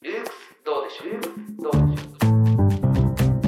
[0.00, 0.32] ルークス
[0.64, 3.38] どうでしょうどうでしょう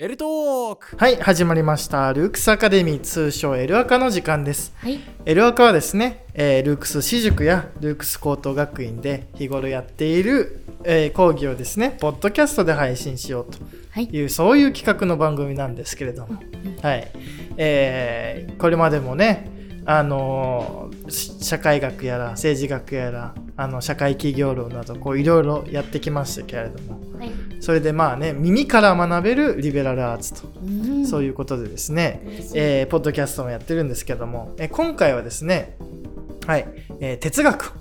[0.00, 2.12] エルトークはい、始まりました。
[2.12, 4.72] ルークスアカデミー通称エルアカの時間です。
[4.78, 5.00] はい。
[5.26, 13.58] エルアカはですね、えールークス私塾やルークス高等学院で日頃やっている、えー講義をですね、ポッドキャストで配信しようと
[13.90, 14.04] はい。
[14.04, 16.40] いう、そういう企画の番組なんですけれども、
[16.80, 17.10] はい。
[17.56, 19.57] えーこれまでもね、
[19.90, 27.00] あの社会学やら政治学やらあの社会企業論などこういろいろやってきましたけれども。
[27.18, 27.30] はい。
[27.60, 31.06] それでまあね耳から学べるリベラルアーツとうん。
[31.06, 32.20] そういうことでですね、
[32.54, 35.78] えーポッドキャストもやってるんですけども、えー今回はですね、
[36.46, 36.68] はい、
[37.00, 37.72] えー哲学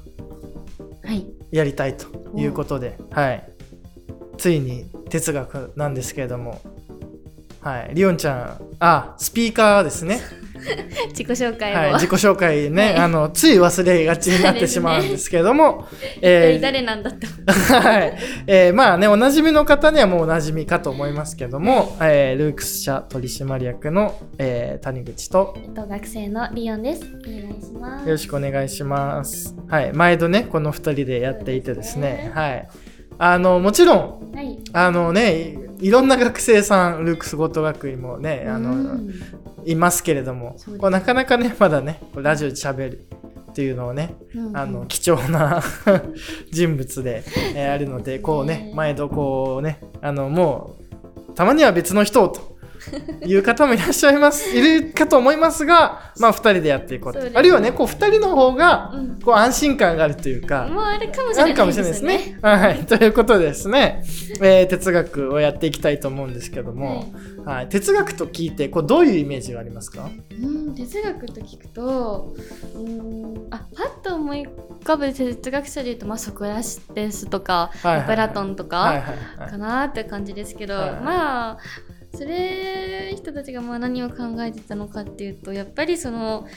[1.04, 1.28] はい。
[1.52, 3.50] やりたいということで、はい、
[4.38, 6.62] ついに哲学なんですけれども、
[7.68, 10.22] はい、リオンちゃん、あ、スピーカーですね。
[11.12, 11.76] 自己紹介を。
[11.76, 15.86] はい、自己紹介ね、はいあの、つい忘れがちになってしまうんですけれども、
[16.22, 17.28] えー誰なんだと。
[17.74, 18.18] はい。
[18.48, 27.04] えーまあね、おなじみの方にはもうおなじみかと思いますけども、えールークス社取締役の、えー谷口と、えっと、学生のリオンです。
[27.04, 28.06] お願いします。
[28.06, 29.54] よろしくお願いします。
[29.68, 29.92] はい。
[29.92, 32.68] 毎度ね、この二人でやっていてですね、すねはい。
[33.20, 34.60] あの、もちろん、はい。
[34.74, 39.14] あのね、いいろんな学生さん、ルークスゴット学院もね、あの、うん
[39.66, 43.08] いますけれども、こうなかなかね、まだね、ラジオで喋る
[43.52, 45.62] っていうのをね、うんあの貴重な
[46.52, 47.24] 人物で、
[47.56, 50.76] えーあるのでこうねね毎度こうねあのも
[51.30, 52.57] うたまには別の人をと
[53.26, 57.20] いう方もいらっしゃいますいるかと思いますが まあ2人でやっていこうと。
[57.20, 57.32] ね。
[57.34, 59.08] あるいはねこう2人の方がうん。
[59.22, 62.38] こう安心感があるというか、もうあれかもしれないあるかもしれないですね。。
[62.42, 64.04] はい、 ということでですね、
[64.42, 67.12] えー哲学をやっていきたいと思うんですけども、
[67.46, 67.70] はい。
[67.70, 70.10] 哲学と聞いてこうどういうイメージがありますか？
[70.42, 72.36] うん、哲学と聞くと、
[72.76, 76.62] うん、あ、パッと思い浮かぶ哲学者で言うと、まあ、ソクラ
[76.94, 78.08] テスとか、はいはいはい。
[78.08, 79.50] プラトンとか、はいはいはい。
[79.50, 81.00] かなって感じですけど、はいはい。
[81.02, 81.58] まあ
[82.18, 86.48] それ人たちがまあ何を考えてたのかっていうとやっぱりその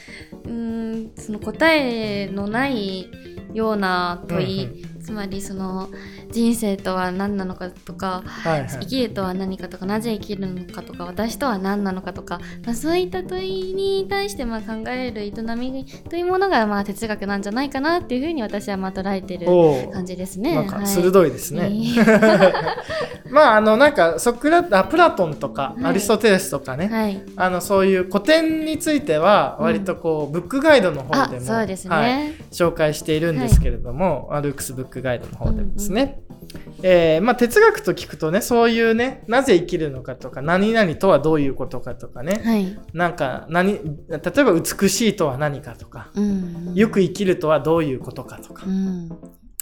[0.45, 3.11] うんその答えのない
[3.53, 5.89] ような問い、つまりその
[6.31, 8.69] 人生とは何なのかとかはいはい。
[8.69, 19.47] 生きるとは何かとかなぜ生きるのかとか私とは何なのかとか、まあ、そういった問いに対してまあ考える営みというものがまあ哲学なんじゃないかなっていうふうに私はまあ捉えてる
[19.93, 20.69] 感じですね。
[20.85, 21.69] 鋭いですね。
[21.69, 21.99] いい
[23.31, 25.85] まああのなんかソクラあプラトンとかはい。
[25.87, 27.21] アリストテレスとかね、はい。
[27.37, 29.65] あのそういう古典についてはうん。
[29.67, 36.23] 割とこう、ブックガイドの方あでもそうですね、はい、紹介しているんですけれども、アルークスブックガイドの方でもですね、
[36.83, 46.75] えーまあ、哲学と聞くとねそういうねなぜ生きるのかとか何々とはどういうことかとかね、はい、なんか何例えば美しいとは何かとかうん。
[46.75, 49.09] よく生きるとはどういうことかとか、うん。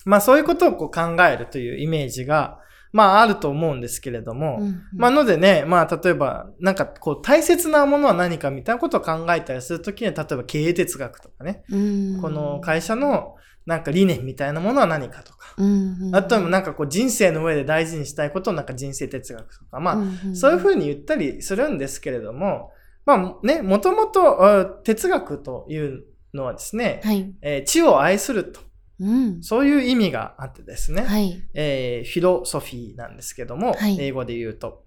[0.04, 2.60] まあそういうことをこう考えるというイメージが、
[2.93, 12.20] まああると思うんですけれども、うんまあのでね、まあ例えば、なんかこう大切なものは何かみたいなことを考えたりするときには、例えば経営哲学とかね、うん。
[12.20, 13.34] この会社の
[13.68, 22.72] なんか理念みたいなものは何かとか、うんあとはなんかこう人生の上で大事にしたいことをなんか人生哲学とか、まあ、うんそういうふうに言ったりするんですけれども、
[23.04, 28.60] まあね、もともとあ哲学というのはですね、はい、えー知を愛すると、
[29.00, 34.00] うん、そういう意味があってですね、はい、えーフィロソフィーなんですけども、はい。
[34.00, 34.86] 英語で言うと、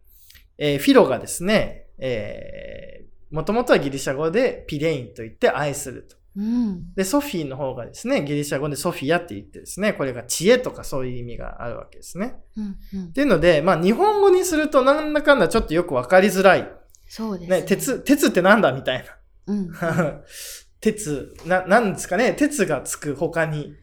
[0.58, 6.21] えーフィロがですね、えー、もともとはギリシャ語でピレインと言って愛すると。
[6.36, 12.36] うん、で、ソフィーの方がですね、ギリシャ語でソフィアって言ってですね、これが知恵とかそういう意味があるわけですね。
[12.56, 13.06] うん、うん。
[13.10, 16.72] っていうので、まあ日本語にするとなんだかんだちょっとよくわかりづらい。
[17.10, 19.06] そうですね、鉄、鉄ってなんだみたい
[19.48, 20.22] うん、な。
[20.80, 23.76] 鉄、な、なんですかね、鉄がつく他に、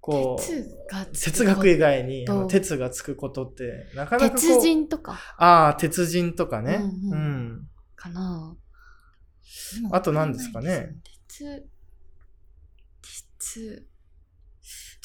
[0.00, 5.18] こう、哲学以外にあ鉄がつくことってなかなか鉄人とか。
[5.36, 7.18] ああ鉄人とかね、うんうん。
[7.18, 7.68] うん。
[7.94, 8.56] かな。
[9.92, 10.96] あと何ですかね。
[11.28, 11.66] 鉄
[13.56, 13.86] 鉄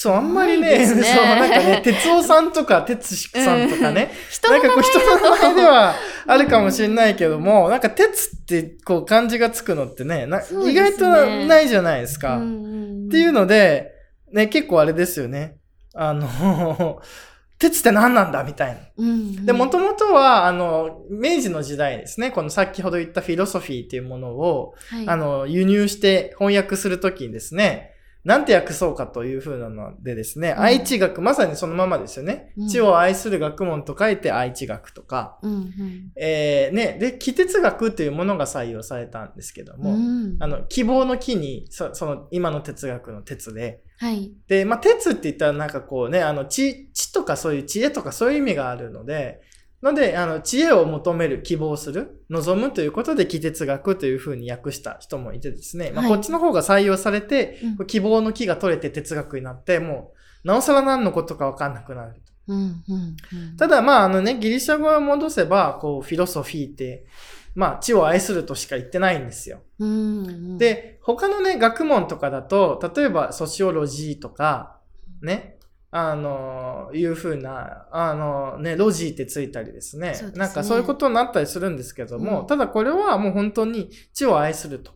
[0.01, 0.86] そうあんまりねね。
[0.86, 5.95] そうなんかね 哲夫さんとか哲司さんとかね、人の名前なんかこう人の名前では
[6.25, 10.27] あるかもしれないけどもなんか鉄ってこう漢字がつくのってね
[10.65, 11.07] 意外と
[11.45, 13.92] ないじゃないですか、んっていうので、
[14.31, 15.57] ね、結構あれですよね。
[15.94, 17.00] あの
[17.59, 18.80] 鉄って何なんだみたいな。
[18.97, 27.90] うん、で、もともとは、あの、明治の時代ですね、この先ほど言ったフィロソフィーっていうものを、はい、あの、輸入して翻訳するときにですね、
[28.23, 30.59] なんて訳そうかというふうなのでですね、ん。
[30.59, 32.53] 愛知学、まさにそのままですよね。
[32.56, 32.68] うん。
[32.68, 36.12] 知を愛する学問と書いて愛知学とか、うんうん。
[36.15, 40.38] えー、ね、で、気哲学というものが採用されたんですけども、うん。
[40.39, 44.31] あの、希望の木に、そその、今の哲学の哲で、はい。
[44.47, 49.41] で、まあ、哲って言ったらなんかこうね、あの、知、知とかそういう知恵とかそういう意味があるので、
[49.81, 60.13] ので、あの、知恵を求める、希望する、望むということで、気哲学というふうに訳した人もいてですね、まあ、はいこっちの方が採用されて、うん希望の木が取れて哲学になって、も
[60.44, 62.22] う、なおさら何のことかわかんなくなる。
[62.48, 67.06] うんうんうんただ、まあ、あのね、ギリシャ語を戻せば、こう、フィロソフィーって、
[67.54, 69.62] まあ、知を愛するとしか言ってないんですよ。
[69.80, 74.80] うんうん、で、他のね、学問とかだと、例えばソシオロジーとか、
[75.22, 75.57] ね、
[75.93, 80.15] あの、いうふうな、あの、ね、ロジーってついたりですね。
[80.15, 84.93] すねなんかそういうことになったりするんですけども、うんただこれはもう本当に知を愛すると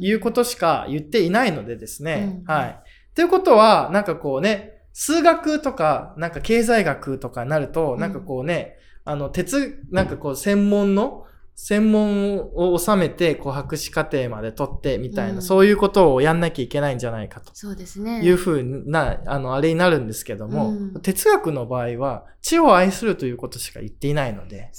[0.00, 2.42] いうことしか言っていないのでですね。
[2.46, 2.80] うんはい。
[3.14, 8.76] ということは、なんかこうね、数学とか、なんか経済学とかになると、うんなんかこうね、
[9.06, 11.23] あの、鉄、なんかこう専門の、
[11.56, 15.42] 専門を収めて、こう博士課程まで取ってみたいな、うん。
[15.42, 17.52] そういうことをやんなきゃいけないんじゃないかと。
[17.54, 18.22] そうですね。
[18.22, 21.00] いうふうな、あの、あれになるんですけども、うん。
[21.00, 24.70] 哲学の場合は、知を愛するということしか言っていないので、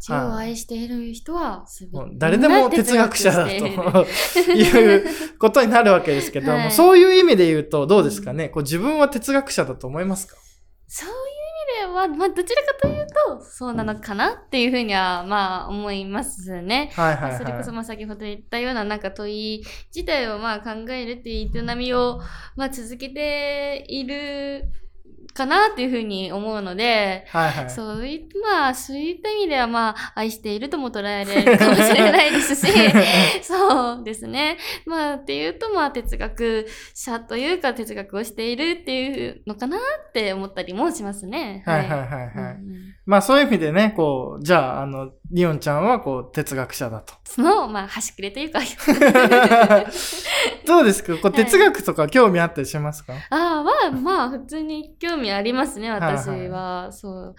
[0.00, 1.66] 知を愛している人は
[2.14, 5.04] 誰でも哲学者だという
[5.38, 6.72] ことになるわけですけども、 はい。
[6.72, 10.36] そういう意味で言うとどうですかね、こう自分は哲学者だと思いますか？
[10.88, 11.14] そういう
[11.90, 16.90] 意味では、まあ、どちらかというと、そうなのかなっていうふうには、まあ、思いますね。
[16.94, 17.38] はいはいはい。
[17.38, 19.64] それこそ、まあ、先ほど言ったような、なんか問い
[19.94, 22.20] 自体を、まあ、考えるっていう営みを、
[22.56, 24.68] まあ、続けている
[25.32, 27.70] かなっていうふうに思うので、はいはい。
[27.70, 32.72] そういまあ、そういった意味では、まあ、愛しているとも捉えられるかもしれないですし、
[33.42, 34.58] そうですね。
[34.86, 41.62] まあ、っていうと、まあ、哲学者というか、哲学をしているっていうのかなって思ったりもしますね。
[41.66, 42.54] はいはいはいはい。
[42.54, 47.12] うんまあそういう意味でね、こう、じゃあ、あの、リオンちゃんはこう、哲学者だと。
[47.24, 48.60] その、まあ、端くれというか、
[50.66, 51.14] どうですか？
[51.14, 56.34] こう、はい哲学とか興味あったりしますか、ああ、まあ、まあ、普通に興味ありますね、私は。
[56.34, 57.34] はいはそう。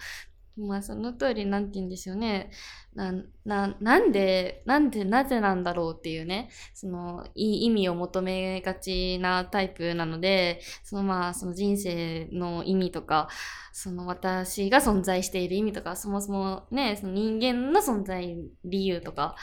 [0.66, 2.50] まあ、その通り、なんて言うんでしょうね。
[2.94, 3.12] な、
[3.44, 13.28] な、なんで、なんで、なぜなんだろうっていうね、その、意味を求めがちなタイプなので、そのまあ、その人生の意味とか、
[13.72, 19.36] その私が存在している意味とか、そもそもね、その人間の存在理由とか、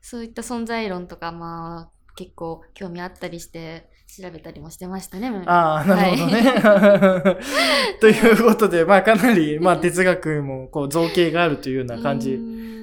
[0.00, 5.30] そういった存在論とか、まあ、結構興味あったりして、調べたりもしてましたね。
[5.46, 6.42] ああ、なるほどね。
[7.98, 12.38] ということで、まあかなり、まあ 哲学もこう造形があるというような感じ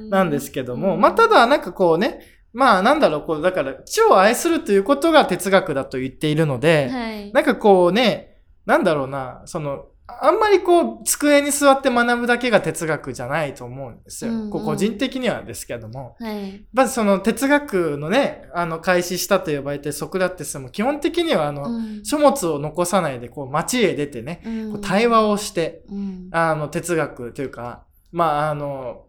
[0.10, 2.22] なんですけども、まあただなんかこうね、
[2.52, 7.32] まあなんだろう、こう、だから知を愛するということが哲学だと言っているので、はい。
[7.32, 9.86] なんかこうね、なんだろうな、その、
[10.22, 14.32] あんまりこう、机に座って学ぶだけが哲学じゃないと思うんですよ。
[14.32, 16.16] うんうん個人的にはですけども。
[16.20, 16.66] はい。
[16.74, 29.06] まずその哲学のね、あの、開始したと呼ばれてるソクラテスも基本的にはあの、うん書物を残さないで、こう、街へ出てね、うんこう対話をして、うんあの、哲学というか、まあ、あの、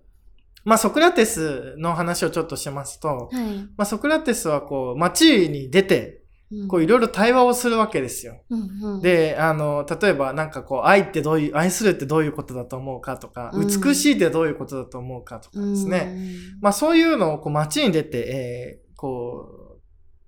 [0.64, 3.56] まあ、ソクラテスの話をちょっとしますと、はい。
[3.76, 6.19] まあ、ソクラテスはこう、街に出て、うん
[6.68, 8.42] こう、いろいろ対話をするわけですよ。
[8.50, 13.66] うんうん、で、あの、例えばなんかこう、愛ってどういう、愛するってどういうことだと思うかとか、うん。
[13.68, 16.16] 美しいってどういうことだと思うかとかですね。
[16.60, 19.70] まあそういうのをこう街に出て、えー、こう、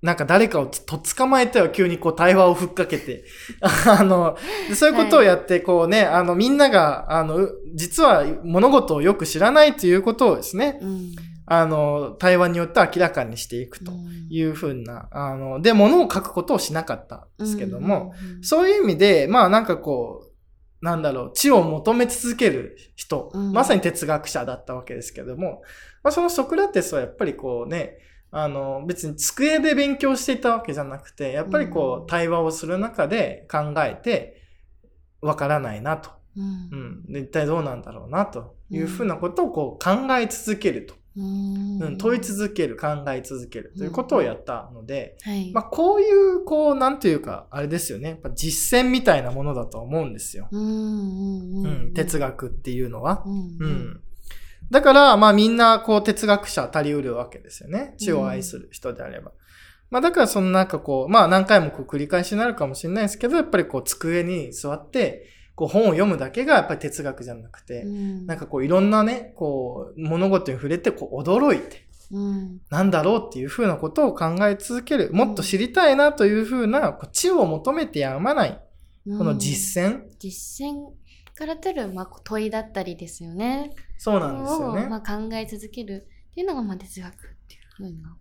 [0.02, 3.24] なんか誰かをとっ捕まえては急にこう対話をふっかけて、
[3.86, 4.36] あの、
[4.68, 11.12] でそういうことをやって、こうね、あのみんなが、あの、う実は物事をよく知らないということをですね、うん、
[11.54, 13.92] あの、対話によって明らかにしていくと
[14.30, 20.30] いうふうな、あの、で、物を書くことをしなかったんですけども、、うんそういう意味で、まあなんかこ
[20.80, 25.60] う、なんだろう、知を求め続ける人、うんまさに哲学者だったわけですけども、
[26.02, 27.98] まあそのソクラテスはやっぱりこうね、
[28.30, 34.40] あの、別に机で勉強していたわけじゃなくて、やっぱりこうんう、対話をする中で考えて、
[35.20, 36.08] わからないなと。
[36.34, 36.44] うん
[37.04, 37.12] うん。
[37.12, 41.01] で一体どうなんだろうなというふうなことをこう考え続けると。
[41.16, 45.52] うんうん、問い続ける、考え続けるということをやったので、はい。
[45.52, 48.08] まあ、こういう、こう、なんていうか、あれですよね。
[48.10, 50.48] やっぱ実践みたいなものだと思うんですよ。
[50.50, 53.22] うんうんううんん、哲学っていうのは。
[53.26, 54.00] うんううんん。
[54.70, 57.94] だから、まあみんな、こう、哲学者足りうるわけですよね。
[57.98, 59.32] 知を愛する人であれば。
[59.90, 72.60] まあだから、そのなんかこう、まあ何回もこう繰り返しになるかもしれないですけど、やっぱりこう、机に座って、こう、本を読むだけがやっぱり哲学じゃなくて、うんなんかこう、いろんなね、こう、物事に触れて、こう、驚いて、うん。
[72.70, 75.10] なんだろうっていうふうなことを考え続ける。
[75.12, 78.60] もっと知りたいなというふうな、こう知を求めてやまない。
[79.04, 80.02] この実践。
[80.18, 80.74] 実践
[81.34, 83.72] から出る、まあ、問いだったりですよね。
[83.98, 84.88] そうなんですよねを。
[84.90, 87.16] まあ、考え続けるっていうのが、まあ、哲学っ
[87.48, 88.16] ていうふうな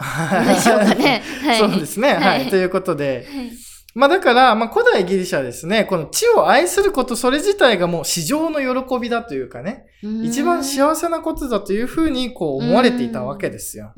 [0.54, 1.22] でしょうかね。
[1.42, 1.58] はい。
[1.58, 2.14] そうですね。
[2.14, 2.20] は。
[2.20, 3.26] はいいということで。
[3.28, 3.50] はい
[3.98, 13.92] まあだから、まあ古代ギリシャはですね、この地を愛することそれ自体がもう市場の喜びだというかね、うん一番幸せなことだというふうにこう思われていたわけですよ。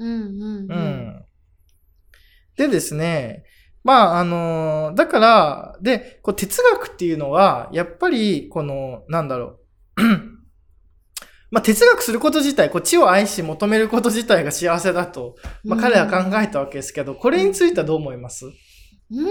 [0.69, 1.25] うん。
[2.57, 3.45] でですね、
[3.85, 9.59] まああのだから、で、こう哲学っていうのは、やっぱりこの、なんだろ
[9.99, 10.03] う。
[11.51, 18.47] まあ哲学すること自体、こう地を愛し求めること自体が幸せだと、まあ彼は考えたわけですけど、これについてはどう思います？
[18.47, 18.55] うーん。
[19.11, 19.23] う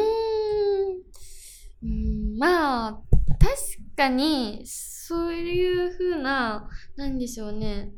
[1.85, 2.93] んまあ、
[3.39, 7.91] 確かに、そういうふうな、なんでしょうね。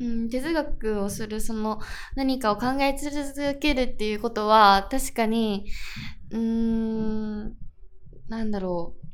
[0.00, 1.80] うん、哲学をする、その、
[2.16, 5.66] 何かを考え続けるっていうことは、確かに、
[6.30, 7.56] うーん、
[8.28, 9.09] なんだろう。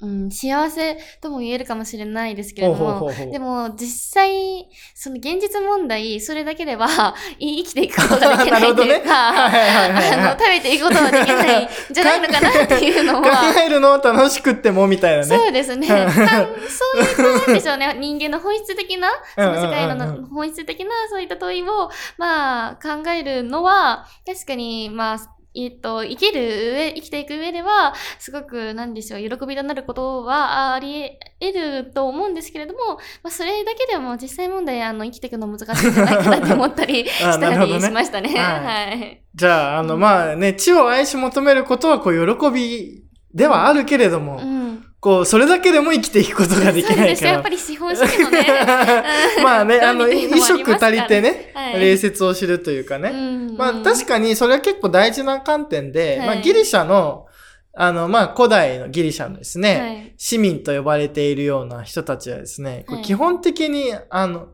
[0.00, 9.50] うん、幸せとも言えるかもしれないですけれども、でも実際、その現実問題、それだけでは い生きていくことができないというか、
[10.38, 13.54] 食べていくことはできないんじゃないのかなっていうの考は。
[13.60, 15.24] えるのを楽しくってもみたいなね。
[15.24, 15.88] そうですね。
[15.88, 17.96] そういうことなんでしょうね。
[17.98, 31.10] 人間の本質的な、 その世界の本質的なそういった問いを、まあ、考えるのは、確かに、まあ、えっと、生きる上、生きていく上では、すごく、なんでしょう、喜びとなることはあり
[31.40, 38.28] 得ると思うんですけれども、まあ、それだけでも実際問題、あの、生きていくの難しいんじゃないかなって思ったり しあたりしましたね。
[38.28, 39.22] はいはい。
[39.34, 44.57] じゃあ、あの、まあね、地を愛し求めることは、こう、喜びではあるけれども、うん。
[45.00, 47.08] こう、それだけでも生きていくことができそうないから。
[47.10, 47.48] ですやっぱ。
[47.48, 48.46] り資本主義のね。
[49.44, 51.80] まあね、あの、衣食足りてね、はい。
[51.80, 53.10] 礼節を知るというかね。
[53.10, 53.56] うん。
[53.56, 56.26] まあ確かにそれは結構大事な観点で、はい。
[56.26, 57.26] まあギリシャの、
[57.74, 60.14] あの、まあ古代のギリシャのですね、はい。
[60.16, 64.48] 市民と呼ばれているような人たちはですね、基本的に、あの、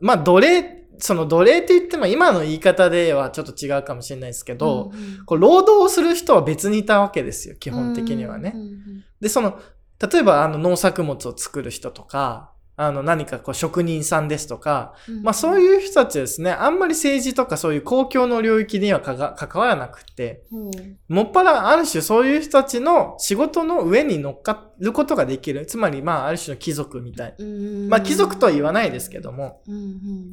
[0.00, 5.24] まあ奴隷、その奴隷って言っても今の言い方ではちょっと違うかもしれないですけど、うんうん。
[5.24, 8.52] こう労働をする人は別にいたわけですよ、基本的にはね。
[8.54, 9.60] うんうんで、その、
[10.00, 19.16] 例えばあの農作物を作る人とか、あの何かこう職人さんですとか、うんまあそういう人たちはですね、あんまり政治とかそういう公共の領域には関
[19.60, 20.70] わらなくって、う。
[20.70, 20.70] ん
[21.08, 25.66] もっぱらある種そういう人たちの仕事の上に乗っかることができる。
[25.66, 27.34] つまりまあある種の貴族みたい。
[27.38, 27.88] うん。
[27.88, 30.32] まあ貴族とは言わないですけども、うんうん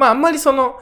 [0.00, 0.80] まああんまりその、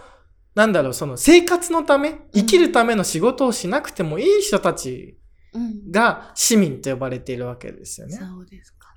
[0.54, 5.18] なんだろう、その生活のため、生きるための仕事をしなくてもいい人たち
[5.52, 5.90] うん。
[5.90, 8.16] が市民と呼ばれているわけですよね。
[8.16, 8.94] そうですか。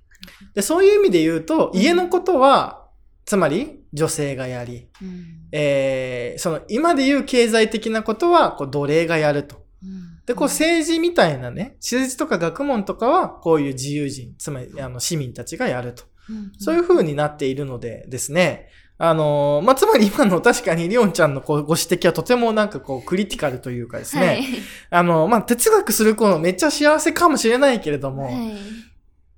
[0.54, 1.80] でそういう意味で言うと、うん。
[1.82, 2.88] 家のことは、
[3.26, 5.26] つまり女性がやり、うん。
[5.52, 9.66] えーその今で言う経済的なことはこう奴隷がやると。
[9.84, 10.24] うん。
[10.28, 16.04] で、こう政治みたいなね、政治とか学問とかはこういう自由人、つまりあの市民たちがやると。
[16.30, 16.52] うん。
[16.60, 18.68] そういう風になっているのでですね、
[19.04, 24.46] あのーまあ、つまり今の 確かにリオンちゃんのこうご指摘はとてもなんかこうクリティカルというかですね、はい。
[24.92, 28.54] あの、まあ、哲学する子のめっちゃ幸せかもしれないけれども、はい。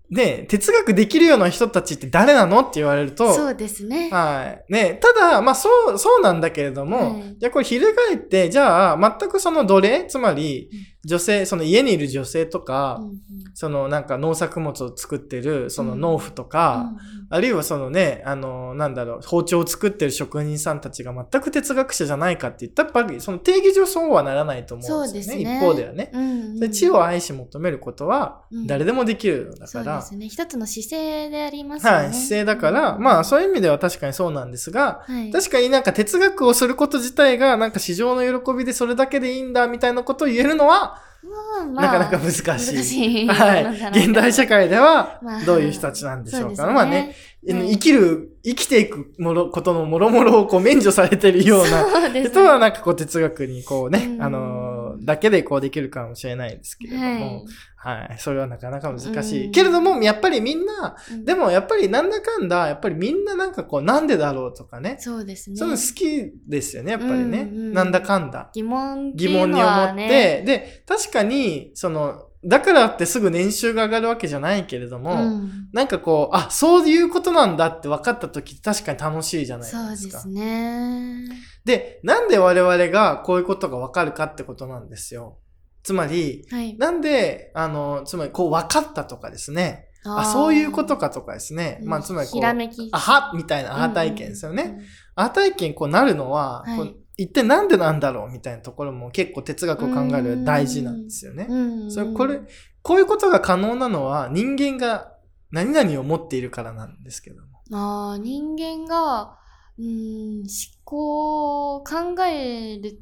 [0.10, 4.10] ね、哲学できるような人たちって誰なのって言われると、そうですね。
[4.12, 4.72] はい。
[4.72, 7.36] ね、ただ、まあそう、そうなんだけれども、はい。
[7.40, 10.70] じゃあこれ翻って、じゃあ全くその奴隷、つまり
[11.06, 13.20] 女性、その家にいる女性とか、うんうん
[13.56, 16.94] そのなんか農作物を作ってる、その農夫とか、
[17.30, 25.08] あるいはそのね、あの、なんだろう、包丁を作ってる職人さんたちが全く哲学者じゃないかって言ったら、やっぱりその定義上そうはならないと思うんですよね。
[25.08, 26.10] そうですね一方ではね。
[26.14, 30.30] うんうんで知を愛し求めることはうん誰でもできるのだから、そうですね。
[30.30, 31.98] 一つの姿勢でありますよね。
[31.98, 40.93] はい、姿勢だから、まあそういう意味では確かにそうなんですが、はい、確かになんか哲学をすること自体がなんか市場の喜びでそれだけでいいんだみたいなことを言えるのは
[41.24, 41.98] まあまあ。
[42.00, 42.46] なかなか難しい。
[42.48, 43.28] 難しい。
[43.28, 44.00] はい。
[44.06, 46.46] 現代社会ではまあどういう人たちなんでしょうか。
[46.46, 46.74] そうですね。
[46.74, 47.16] まあね、はい
[47.46, 52.10] 生きる、生きていくもの、ことのもろもろをこう免除されてるような。
[52.24, 54.24] 人 はなんかこう哲学にこうね、うん。
[54.24, 57.46] あのーだけでこうできるかもしれないですけれども、
[57.76, 59.46] はいはい、それはなかなか難しい。
[59.48, 64.98] うんけれども、やっぱりみんな、うんでもやっぱりなんだかんだ、やっぱりみんななんかこう、なんでだろうとかね。
[65.00, 65.58] そうですね。
[65.58, 67.50] そういうの好きですよね、やっぱりね。
[67.52, 68.50] うんうんなんだかんだ。
[68.54, 80.18] 疑問っていう疑問に思って、ね、で、確かに、その、だからってすぐ年収が上がるわけじゃないけれども、うんなんかこう、あ、そういうことなんだって分かった時確かに楽しいじゃないそうですか。
[80.18, 81.30] ですね。
[81.66, 85.40] で、なんで我々がこういうことが分かるかってことなんですよ。
[85.82, 86.78] つまり、はい。
[86.78, 91.80] なんで、あの、つまりこう分かったとかですね、あそういうことかとかですね。
[91.84, 92.90] まあ、つまりこう、ひらめき。
[92.92, 94.64] あはみたいなアハ体験ですよね。
[94.64, 94.86] うんうん
[95.16, 101.48] アハ体験こうなるのは、はいこう一体なんでなんだろうみたいなところも結構哲学を考える大事なんですよね。
[101.48, 101.92] うん。
[101.92, 102.42] それこれ、
[102.82, 105.14] こういうことが可能なのは人間が
[105.52, 107.62] 何々を持っているからなんですけども。
[107.72, 109.38] ああ、人間が、
[109.78, 110.48] うーん、思
[110.84, 113.00] 考、考える、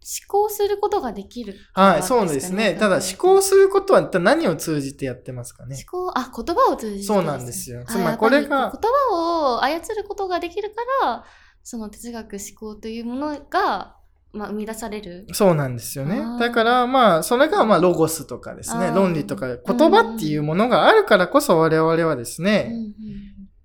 [0.00, 2.76] 思考することができるからはい、そうですね。
[2.78, 6.12] ただ思考することは何を通じてやってますかね思。
[6.12, 8.80] 考、あ、言葉を通じて、そうなんですよはいつまりこれが言
[9.10, 10.76] 葉を操ることができるか
[11.06, 11.24] ら、
[11.62, 13.96] その哲学思考というものが、
[14.32, 15.26] まあ、生み出される。
[15.32, 16.20] そうなんですよね。
[16.38, 22.94] だからまあ、それがまあロゴスとかですね、論理とか言葉っていうものがあるからこそ我々はですね、うんうん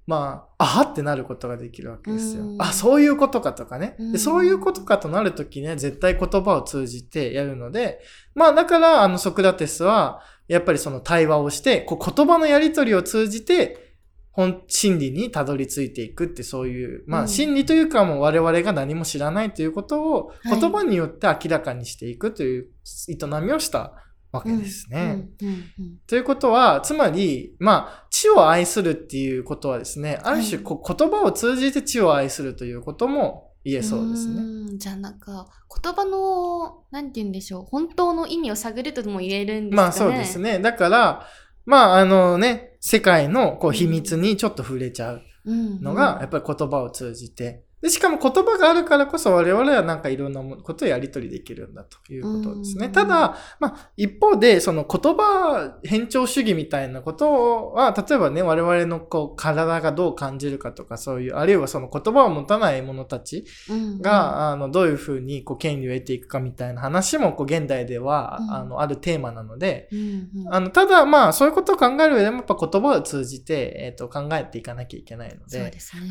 [0.08, 2.44] まあ、あはってなることができるわけですよ。
[2.44, 2.56] う。
[2.58, 2.62] ん。
[2.62, 3.96] あ、そういうことかとかね。
[3.98, 4.12] うん。
[4.12, 8.02] でそういうことかとなるときね、絶対言葉を通じてやるので、
[8.36, 13.85] まあだから、あの、ソクラテスは、やっぱりその対話をして、こう言葉のやりとりを通じて、
[14.36, 22.68] 本、真理にたどり着いていくってそういう、まうんあ真理というかもう我々が何も知らないということをはい言葉によって明らかにしていくという
[23.10, 23.94] 営みをした
[24.34, 25.30] わけですね。
[26.06, 34.78] ということは、つまり、まあ、知を愛するっていうことはですね、ある種言葉を通じて知を愛するということも言えそうですね。
[34.78, 35.48] じゃあなんか
[35.82, 39.88] 言葉のなんて言うんでしょう本当の意味を探るとも言えるんですかね。
[39.88, 40.60] まあそうですね。
[40.60, 41.28] だから、
[41.66, 47.66] まああのね、世界のこう秘密にちょっと触れちゃううんのが、やっぱり言葉を通じて。
[47.86, 52.88] で、しかも言葉があるからこそ我々はなんかいろんなことをやり取りできるんだということですね。
[52.88, 69.90] うんただ、まあ一方でその言葉変調主義みたいなことは、例えばね、我々のこう体がどう感じるかとかそういう、あるいはその言葉を持たない者たちうんが、あの、どういうふうにこう権利を得ていくかみたいな話もこう現代では、うんあの、あるテーマなので、
[70.50, 75.60] あの、ただまあそういうことを考える上でもやっぱ言葉を通じて、えっ、と、考えていかなきゃいけないので。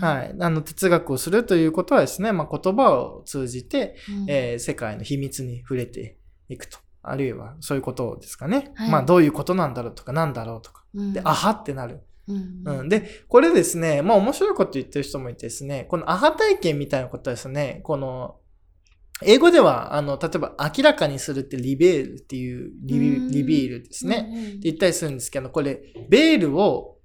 [0.00, 0.36] はい。
[0.38, 6.18] あの、哲学をするということはですね、まあ、言葉を通じて、うんえー世界の秘密に触れて
[6.48, 6.78] いくと。
[7.02, 8.72] あるいは、そういうことですかね。
[8.74, 10.84] はいまあ、どういうことなんだろうとか、なんだろうとか。
[10.94, 12.00] うんで、あはってなる。
[12.26, 12.88] うんうん。
[12.88, 18.36] で、これですね、まあ、面白いこと言ってる人もいてですね、このアハ体験みたいなことはですね、この、
[19.22, 24.28] 英語では、あの、例えば、明らかにするってリベールっていう、リビうんリビールですね。
[24.48, 26.98] って言ったりするんですけど、これ、ベールを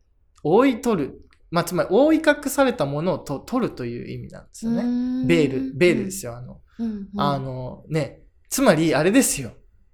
[0.44, 1.29] 覆い取る。
[1.52, 5.26] まあ、つまり、覆い隠されたものをと取るという意味なんですよね。
[5.26, 6.38] ベール、ベールですよ。
[6.38, 7.22] あの、うんうん。
[7.22, 9.52] あの、ね、つまり、あれですよ。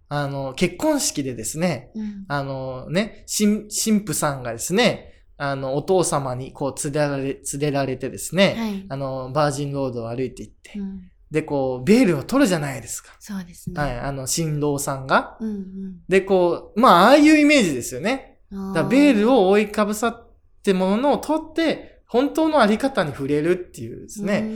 [0.08, 2.26] あの、結婚式でですね、うん。
[2.28, 8.86] あのね、神神父さんがですね、あの、お父様にこう連れられ、連れられてですね、はい。
[8.90, 11.02] あの、バージンロードを歩いていって、うん。
[11.32, 13.16] で、こう、ベールを取るじゃないですか。
[13.20, 13.82] そうですね。
[13.82, 15.38] はい、あの、新郎さんが。
[15.42, 15.66] うんうん。
[16.08, 18.40] で、こう、まあ、ああいうイメージですよね。
[18.74, 20.25] だベールを覆いかぶさっ
[20.66, 24.50] てものを取って、本当のあり方に触れるっていうですうね。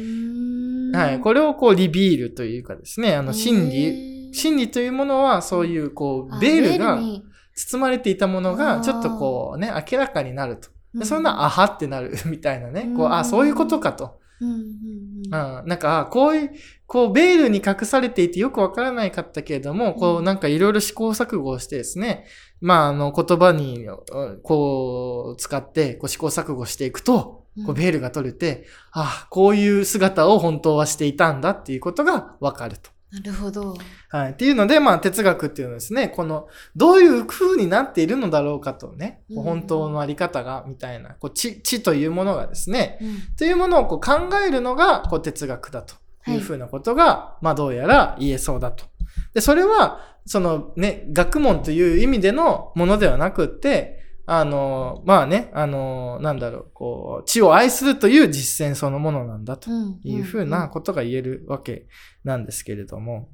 [0.98, 1.20] はい。
[1.20, 7.24] これをこう、リビールというかですね、あの、真へ理、ー真理というものは、そういう、こう、あベールがに
[7.56, 10.70] 包まれていたものあが、ーちょっとこうね、明らかになると。
[10.70, 12.92] うんでそんな、あはってなる みたいなね。
[12.96, 14.20] こう、うんあ、そういうことかと。
[14.42, 15.68] うんうんうんうん。
[15.68, 16.52] なんか、あこういう、
[16.88, 22.26] こう、ベールに隠されていてよくわからないかったけれども、こううんなんかいろいろ試行錯誤をしてですね、
[22.62, 32.92] まあ、あの、言葉に、うんこう、使って、こう試行錯誤していくと、こう、ベールが取れて、あこういう姿を本当はしていたんだっていうことがわかると。
[33.12, 33.76] なるほど。
[34.10, 34.32] はい。
[34.32, 45.96] っていうので、まあ、哲学っていうのはですね、この、どういう風になっているのだろうかとね、こううん本当のあり方が、みたいな、こう、知、知というものがですね、うんというものをこう考えるのが、こう、哲学だと
[46.30, 48.86] いう風なことが、まあ、どうやら言えそうだと。
[49.34, 59.72] で、それは、そのね、学問という意味でのものではなくって、あの、まあね、あの、なんだろう、こう、知を愛するという実践そのものなんだと。
[59.72, 61.88] うんいうふうなことが言えるわけ
[62.24, 63.30] なんですけれども。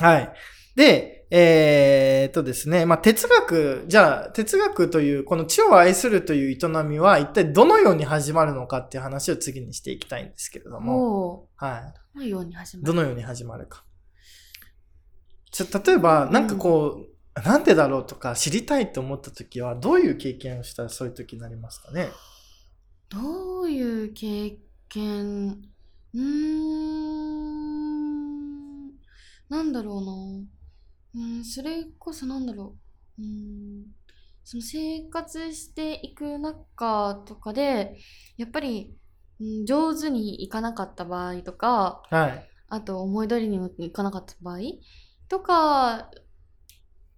[0.00, 0.32] はい。
[0.76, 12.80] で、えーっとですね、まあ、哲学、じゃあ、哲学という、この知を愛するという営みは、一体どのように始まるのかっていう話を次にしていきたいんですけれども、おはどのように始い。
[12.80, 12.94] まる？
[12.94, 13.84] どのように始まるか。
[15.56, 22.08] ちょ、例えば、なんかこう、なんでだろうとか知りたいと思った時は、どういう経験をしたらそういう時になりますかね？
[23.08, 25.62] どういう経験？
[26.14, 28.90] うーん。
[29.48, 30.12] なんだろうな。
[31.14, 32.76] うんそれこそなんだろ
[33.18, 33.22] う。
[33.22, 33.84] うん
[34.44, 37.96] その生活していく中とかで
[38.36, 38.94] やっぱり、
[39.40, 42.48] うん、上手にいかなかった場合とかはい。
[42.68, 44.58] あと思い通りにもいかなかった場合
[45.28, 46.10] とか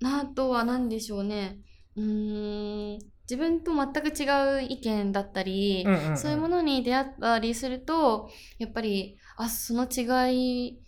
[0.04, 1.58] あとは何でしょうね。
[1.96, 4.24] うーん自分と全く違
[4.56, 6.16] う意見だったり、うんうんうん。
[6.16, 10.78] そういうものに出会ったりするとやっぱりあその違い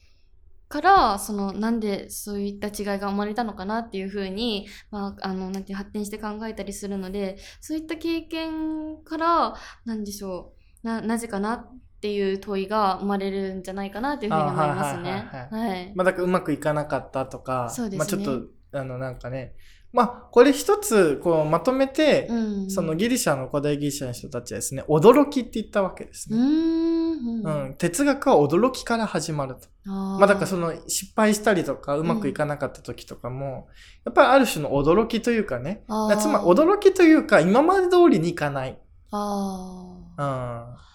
[0.69, 9.55] からそのなんでそういった違いが生まれたのかなっていうふうに、まあ、あのなんて発展して考えたりするのでそういった経験から
[9.85, 10.53] なんでしょ
[10.85, 11.69] うななぜかな
[12.01, 15.29] っていう問いが生まれるんじゃないかなというふうに思いますね。
[15.31, 18.41] あはいはいまあ、だからうまくいかなかったとか、そうですねまあ、ちょっ
[18.73, 19.55] と、あの、なんかね、
[19.93, 22.35] まあ、これ一つ、こう、まとめて、う
[22.67, 26.39] んそのギリシャの古代ギリシャの人たちはですね、驚きって言ったわけですね。
[26.39, 29.69] んうん、哲学は驚きから始まると。
[29.87, 33.69] あまあだからその失敗したりとかうまくいかなかった時とかも、
[34.07, 38.79] やっぱりある種の驚きというかね、あーつまり驚きというか今まで通りにいかない。
[39.11, 40.90] あうん。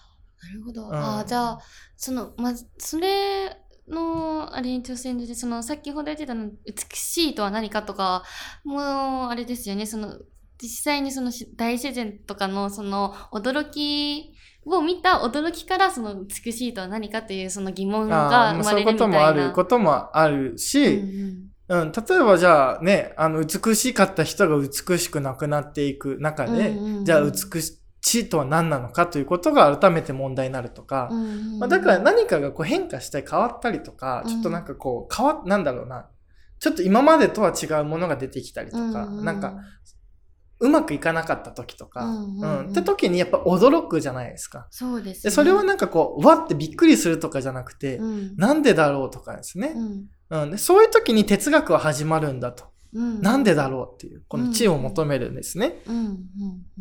[0.46, 0.88] あなるほど。
[0.88, 1.58] うんああ、じゃあ、
[1.96, 3.56] その、まず、それ
[3.88, 8.22] の、あれに挑戦で、その、先ほど言ってたの、美しいとは何かとか、
[8.64, 8.80] もう、
[9.28, 10.18] あれですよね、その、
[10.58, 14.32] 実際にそのし大自然とかの、その、驚き
[14.64, 19.08] を見た驚きから、その、美しいとは何かという、その疑問あが生まれるみたいな。
[19.08, 20.86] こともあることもあるうんし、
[21.68, 27.80] うん、例えばじゃあね、あの、美しかった人が美しくなくなっていく中で、うんうんうんじゃあ美し
[28.14, 34.30] いとは何なのかということが改めて問題になるとか、うんまあ、だから何かがこう変化して変わったりとか、うん。
[34.30, 36.08] ちょっとなんかこう変わ、なんだろうな、
[36.58, 39.56] ちょっと今までとは違うものが出てきたりとか、うんうんなんか、
[40.58, 42.70] うまくいかなかった時とか、うんうんうん。
[42.70, 44.68] って時にやっぱ驚くじゃないですか。
[44.70, 48.36] そうです、でそれはなんかこう、わってびっくりするとかじゃなくて、うん。
[48.36, 49.74] なんでだろうとかですね、
[50.30, 50.42] うん。
[50.42, 50.50] うん。
[50.52, 50.58] で。
[50.58, 52.64] そういう時に哲学は始まるんだと。
[52.94, 53.20] うん。
[53.20, 55.82] なんでだろうっていう、この知を求めるんですね。
[55.86, 56.06] うんうんう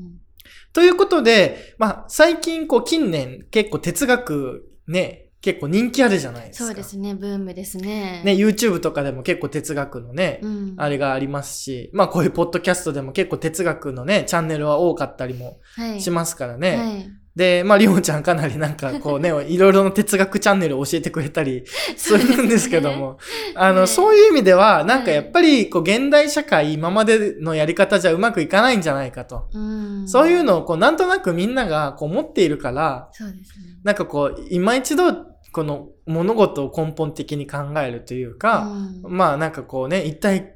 [0.02, 0.25] ん
[0.74, 6.66] ということで、まあ、最近こう近年結構哲学ね、結構人気あるじゃないですか。
[6.66, 8.24] そうですね、ブームですね。
[8.26, 16.76] ね、YouTube とかでも結構哲学のね、うん、あれがありますし、まあこういうポッドキャストでも結構哲学のね、チャンネルは多かったりもはい、しますからね。
[16.76, 21.66] はい、で、まありおんちゃんかなりなんかこうね、いろいろな哲学チャンネルを教えてくれたり
[21.98, 23.18] するんですけども、
[23.56, 23.88] あの、ね。
[23.88, 29.50] そういう意味では、なんかやっぱりこう現代社会今までのやり方じゃうまくいかないんじゃないかと。
[29.54, 33.80] うん、そういうのをこうなんとなくみんながこう持っているから、そうですね。
[33.84, 35.14] なんかこう、今一度
[35.52, 38.72] この物事を根本的に考えるというか、
[39.04, 39.18] うん。
[39.18, 40.56] まあなんかこうね、一体、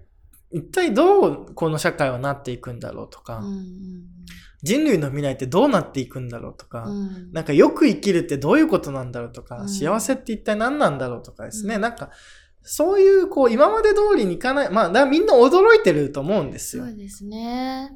[0.52, 4.19] 一体どうこの社会はなっていくんだろうとか、うん
[4.62, 6.98] 人類の未来ってどうなっていくんだろうとか、うん。
[6.98, 9.69] うんなんかよく生きるってどういうことなんだろうとか、うん。
[9.69, 11.82] 幸せって一体何なんだろうとかですね、うん。
[11.82, 12.10] なんか
[12.62, 16.86] そういうこう今まで通りにいかない、まあだみんな驚いてると思うんですよ。
[16.86, 16.95] そう。
[16.95, 17.91] ですね。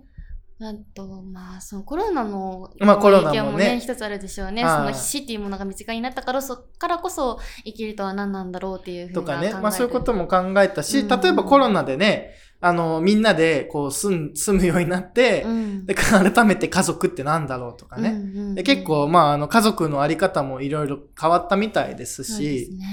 [0.62, 4.64] あと、まあ、そのコロナの影響もね、一つあるでしょうね。
[4.64, 4.94] はい。
[4.94, 11.08] その死っていうものが身近になったからそからこそ生きるとは何なんだろうっていうふうなとかね、まあそういうことも考えたし、うん。
[11.08, 18.12] 例えばコロナでね、あの、みんなでこう住むようになって、うんで改めて家族ってなんだろうとかね。
[18.12, 22.86] うんうんうんで結構、まあ、あの、家族のあり方もいろいろ変わったみたいですそうですし、ね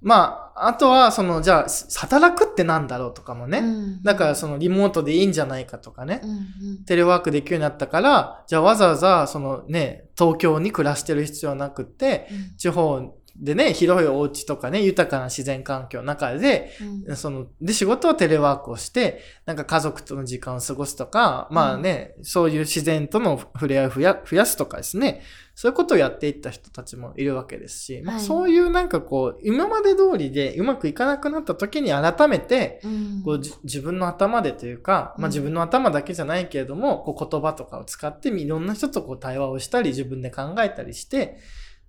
[0.00, 1.66] まあ、あとは、その、じゃあ、
[1.98, 3.58] 働くってなんだろうとかもね。
[3.58, 6.20] うんだから、その、リモートでいいんじゃないかとかね。
[6.22, 6.32] うんう
[6.74, 16.72] んテレワークできるようになったから、じゃあわざわざ、そのね、東京に暮らしてる必要なくって、うん地方でね、広いお家とかね、豊かな自然環境の中で、
[17.08, 17.16] うん。
[17.16, 25.22] その、で、仕事はテレワークをして、なんか家族との時間を過ごすとか、まあね、そういう自然との触れ合いを増や増やすとかですね、
[25.54, 28.24] そういうことをやっていった人たちもいるわけですし、まあ、はい。
[28.24, 33.22] そういうなんかこう、今まで通りでうまくいかなくなった時に改めて、うん。
[33.24, 35.32] こうじ自分の頭でというか、まあ、うん。
[35.32, 41.38] 自分の頭だけじゃないけれども、こう言葉とかを使っていろんな人とこう対話をしたり自分で考えたりして、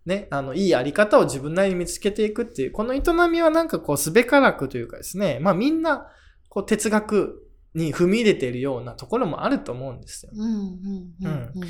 [0.08, 6.08] ね、あの、いいあり方を自分なりに見つけていくっていう、この営みはなんかこう、すべからくというかですね、まあみんな、
[6.48, 10.32] こう、哲学に踏み入れているようなところもあると思うんですよ。
[10.34, 10.56] うんうん
[11.22, 11.67] うんうん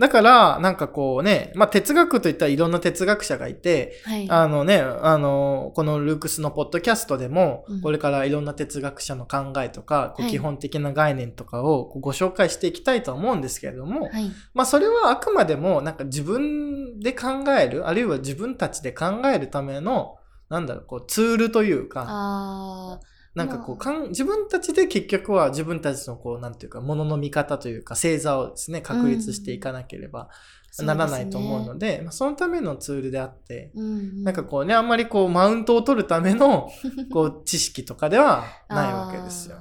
[0.00, 4.30] だから、なんかこうね、まあ哲学といったらいろんな哲学者がいて、はい。
[4.30, 10.30] あのね、あの、このルークスのポッドキャストでもうん、これからいろんな哲学者の考えとか、こうはい。
[10.30, 14.30] 基本的な概念とかをご紹介していきたいと思うんですけれども、はい。
[14.54, 20.16] まあそれはあくまでもなんか自分で考える、あるいは自分たちで考えるための、
[20.48, 23.00] なんだろう、こうツールというか、あ
[23.34, 36.70] なんかこうまかん、自分たちで結局は自分たちのこう、なんていうか、ものの見方というか、星座をですね、確立していかなければーならないと思うので、まあそのためのツールであって、そうですねなんかこうね、あんまりこう、マウントを取るための、
[37.12, 39.58] こう、 知識とかではないわけですよ。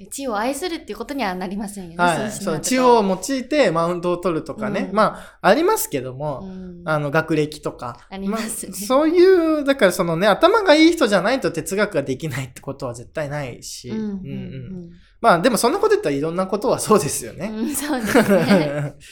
[0.00, 1.96] あー確かに知を愛するっていうことにはなりませんよね。
[1.96, 2.30] はい。
[2.30, 4.88] そう、しなると知を用いてマウントを取るとかね。
[4.90, 8.06] うんまあ、ありますけども、うんあの、学歴とか。
[8.08, 13.90] ありますねあそういう、だからそのね、頭がいい人じゃないと哲学ができないってことは絶対ないし。
[13.90, 17.52] うんうんうんうんまあ、でもそんなこと言ったらいろんなことはそうですよね。
[17.74, 18.94] そうですね。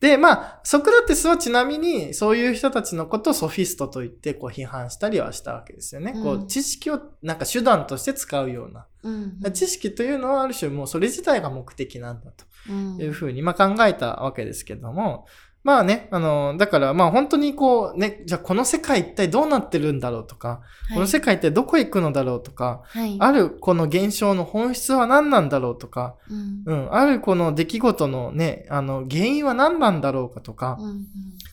[0.00, 6.12] で、まあ、ソクラテスはちなみに、そういう人たちのことをソフィストと言って、こう批判したりはしたわけですよね。
[6.12, 8.86] こうんう、知識をなんか手段として使うような。
[9.06, 12.44] うんうん知識というのはある種もうそれ自体が目的なんだと。
[12.68, 15.26] いうふうに、まあ、考えたわけですけども、
[15.66, 20.60] まあね、あの、だからまあ本当にこうね、じゃあこの世界一体どうなってるんだろうとか、
[20.94, 26.62] この世界一体どこへ行くのだろうとか、はい、あるこの現象の本質は何なんだろうとか、うん。
[26.66, 31.06] うん、あるこの出来事のね、あの原因は何なんだろうかとか、うん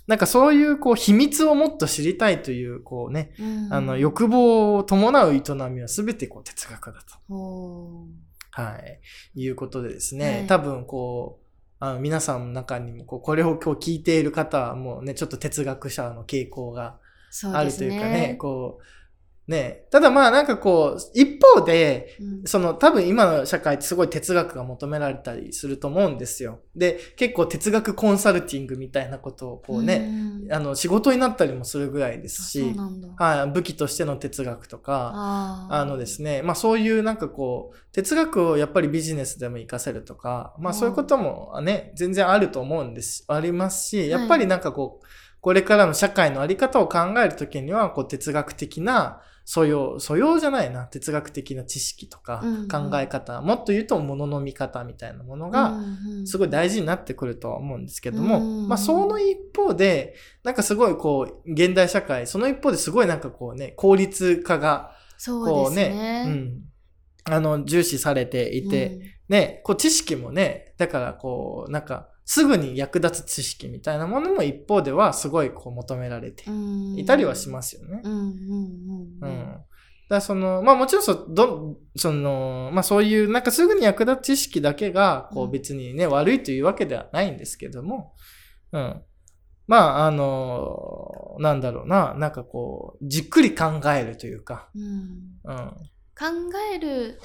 [0.05, 3.73] なんかそういうこう秘密をもっと知りたいというこうね、うん。
[3.73, 7.15] あの欲望を伴う営みは全てこう哲学だと。
[7.29, 8.05] ほ
[8.51, 8.99] はい。
[9.41, 10.47] いうことでですね、はい。
[10.47, 11.42] 多分こう、
[11.83, 16.95] あの皆さんの中にもこうこれを今日聞いている方はもうね、ちょっと哲学者の傾向が
[17.53, 17.73] ある。
[17.73, 18.83] というかね、こう、
[19.45, 22.43] ね、ただまあなんかこう、一方で、うん。
[22.45, 26.59] その多分今の社会ってすごい哲学が求められたりすると思うんですよ。
[26.77, 30.09] で、結構哲学コンサルティングみたいなことをこうね、
[30.45, 30.53] うん。
[30.53, 32.73] あの仕事になったりもするぐらいですし。
[33.17, 35.11] はい、武器としての哲学とか、
[35.69, 45.05] あのですね、まあそういうなんかこう、哲学をやっぱりビジネスでも活かせるとか、まあそういうこともね、全然あると思うんです、ありますし、やっぱりなんかこう、
[45.41, 52.67] これからの社会のあり方を考えるときには、こう哲学的な素養、素養じゃないな、哲学的な知識とかうんうん。
[52.67, 55.77] 考え方、もっと言うと物の見方みたいなものが、
[56.25, 65.95] すごい大事になってくるとは思うんですけども、うんまあその一方で、なんかすごいこう、現代社会、その一方ですごいなんかこうね、効率化が、そうこうですね。
[65.95, 66.61] ね、うん、
[67.25, 78.01] あの、重視されていて、ね、こう知識もね、だからこう、なんか、すぐに役立つ知識みたいなものも一方ではすごいこう求められてうんいたりはしますよね。
[78.03, 78.37] うんうんうんう
[79.21, 79.65] うんん。
[80.09, 88.13] だその、まあもちろんそ、ど、その、まあそういう、なんかすぐに役立つ知識だけが、こううん別にね、悪いというわけではないんですけども、
[88.71, 89.01] うん。
[89.65, 95.73] まあ、あの、なんだろうな、なんかこう、じっくり考えるというか、うんうん。
[96.17, 96.25] 考
[96.73, 97.19] える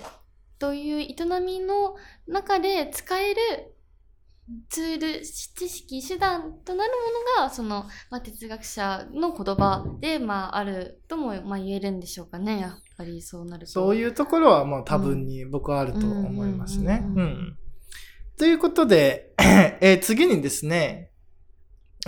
[0.59, 3.41] という営みの中で使える
[4.71, 6.93] ツール、知識、手段となる
[7.37, 12.61] ものが、その、まあ、哲学者の言葉で、まあ、あるとも、まあ、言えるんでしょうかね。
[12.61, 13.73] やっぱりそうなると。
[13.73, 17.03] そういうところはまあ多分に僕はあると思いますね。
[17.17, 17.59] うん
[18.39, 19.33] ということで、
[19.81, 21.11] えー次にですね、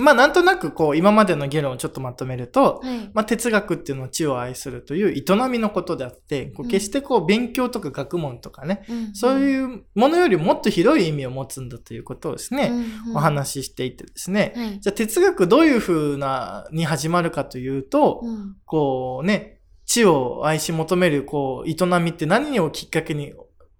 [0.01, 3.11] まあなんとなくこう今までの議論をちょっとまとめると、はい。
[3.13, 14.81] まあ、哲学っていうのは知を愛するという営みのことであって、こううん決してこう勉強とか学問とかね、うんそういうものよりもっと広い意味を持つんだということをですね、うんうんお話ししていてですね、はい。
[14.81, 23.35] じゃあ哲学どういう風なに始まるかというと、うんこうね、知を愛し求めるこう営みって何をきっかけに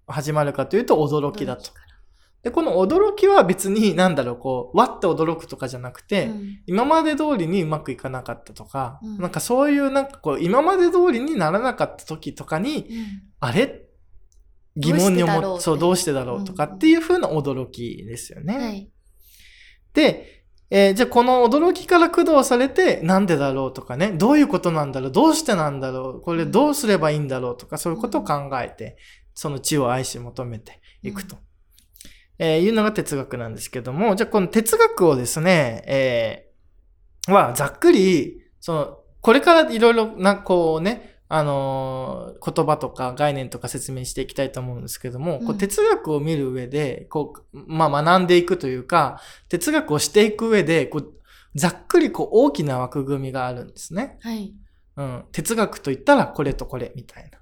[0.07, 1.71] 始まるかというと驚きだと。
[2.43, 6.59] で、この驚きは別に なんだろう、こう、わって驚くとかじゃなくて、うん。
[6.65, 9.17] 今まで通りにうまくいかなかったとか、うん。
[9.17, 13.05] なんかそういうなんかこう、今まで通りにならなかった時とかに、うん。
[13.39, 13.85] あれ？
[14.77, 15.61] 疑問に思って。
[15.61, 18.57] そう、どうしてだろうとかっていう風な驚きですよね。
[18.57, 18.89] はい。
[19.93, 20.41] で、
[20.73, 28.95] えーじゃあこの驚きから駆動されて、なんでだろうとかね、どういうことなんだろう、どうしてなんだろう、これどうすればいいんだろうとか、そういうことを考えて、
[29.33, 31.35] その知を愛し求めていくと。
[32.43, 51.13] えーいうのが哲学なんですけども、じゃあこの哲学をですね、えーはざっくり、その、これからいろいろな、こうね、あのー言葉とか概念とか説明していきたいと思うんですけども、こううん哲学を見る上で、こう、まあ学んでいくというか、哲学をしていく上で、こう、
[51.55, 54.17] ざっくりこう大きな枠組みがあるんですね。
[54.21, 54.53] はい。
[54.97, 55.23] うん。
[55.31, 57.39] 哲学といったらこれとこれみたいな。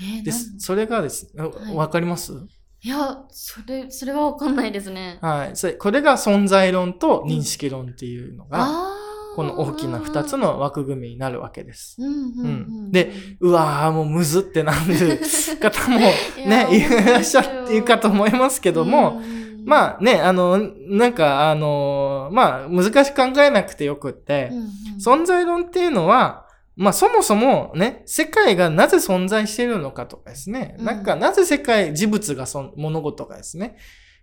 [0.00, 0.30] えー、で。
[0.32, 2.32] それがですね、いわかります？
[2.86, 5.18] いや、それ、それはわかんないですね。
[5.20, 5.56] はい。
[5.56, 11.96] それこれが存在論と認識論っていうのが、あーこの大きな二つの枠組みになるわけです。
[11.98, 12.48] うんうんうんう
[12.88, 14.78] んでうわーもうむずってなる
[15.58, 19.20] 方もね、 いらっしゃっているかと思いますけども、、
[19.64, 20.56] まあね、あの、
[20.88, 24.52] なんかあの、まあ難しく考えなくてよくって、
[25.04, 26.45] 存在論っていうのは、
[26.76, 33.76] まあそもそもね、世界がなぜ存在しているのかとかですね、うんなんかなぜ世界、事物がそん、物事がですね、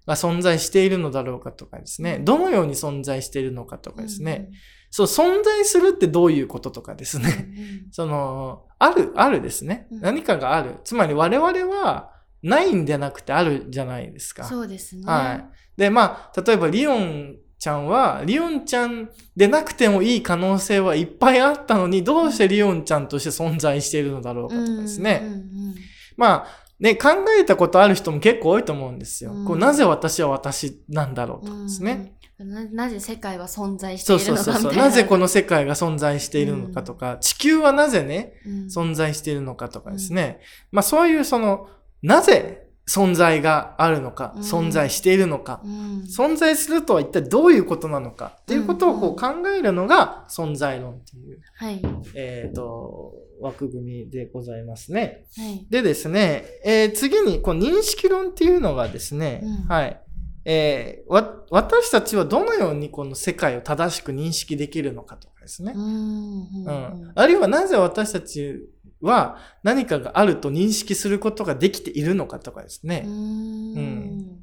[0.06, 4.52] が存在しているのだろうかとかですね、どのように存在しているのかとかですね、
[4.92, 9.88] そう、存在するってどういうこととかですうんうんね、 その、ある、あるですね。
[9.92, 10.76] うん何かがある。
[10.84, 12.12] つまり我々は、
[12.44, 14.44] ないんじゃなくてあるじゃないですか。
[14.44, 15.04] そうですね。
[15.06, 15.80] はい。
[15.80, 25.21] で、まあ、例えばリオンちゃんは、リオンちゃんでなくてもいい可能性はいっぱいあったのに、どうしてリオンちゃんとして存在しているのだろうかとかですね。
[25.23, 25.76] うんうん
[26.17, 26.47] まあ、
[26.82, 29.32] ね、考えたことある人も結構多いと思うんですよ。
[29.32, 32.17] うんこうなぜ私は私なんだろうとうんかですね。
[32.38, 34.76] ななぜ世界は存在してそいうるのかそうそうそう。
[34.76, 34.84] な。
[34.84, 40.41] なぜこの世界が存在しているのかとか、地球はなぜね、うん存在しているのかとかですね。
[40.69, 41.69] まあそういうその、
[42.02, 51.82] なぜ存在があるのか、うん存在しているのか、うん存在するとは一体どういうことなのかっていうことをこう考えるのが存在論っていう、はい。
[52.15, 55.26] えっ、と、枠組みでございますね。
[55.38, 55.65] はい。
[55.69, 60.00] でですね、えー次にこう認識論っていうのがですね、うんはい。
[60.46, 65.72] えーわ、私たちはどのようにこの世界を正しく認識できるのかとかですね。
[65.74, 67.12] うんううんん。
[67.15, 68.60] あるいはなぜ私たち
[69.04, 73.04] は何かがあると認識することができているのかとかですね。
[73.06, 74.39] うんうん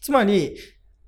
[0.00, 0.56] つまり、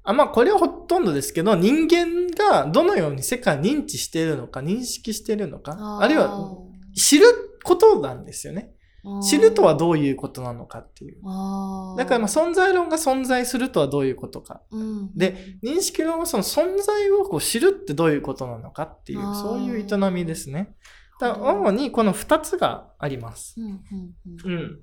[0.05, 6.57] あまあこれはほとんどですけど、人間がどのように世界を認知しているのか、認識しているのか、あるいは
[6.95, 7.27] 知る
[7.65, 8.71] ことなんですよね。
[9.23, 11.17] 知るとはどういうことなのかっていう。
[11.99, 14.63] だからまあ存在論が存在するとはどういうことか。
[14.71, 20.75] うんで、認識論はその存在をこう知るってどういうことなのかっていう、そういう営みですね。
[21.21, 23.55] だ主にこの二つがあります。
[23.59, 23.81] うんうん
[24.45, 24.81] うんうん。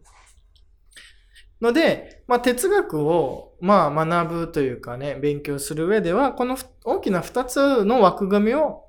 [1.61, 8.85] ので、まあ、哲学を、まあ、学ぶというかね、勉強する上では、このふ大きな二つの枠組みを、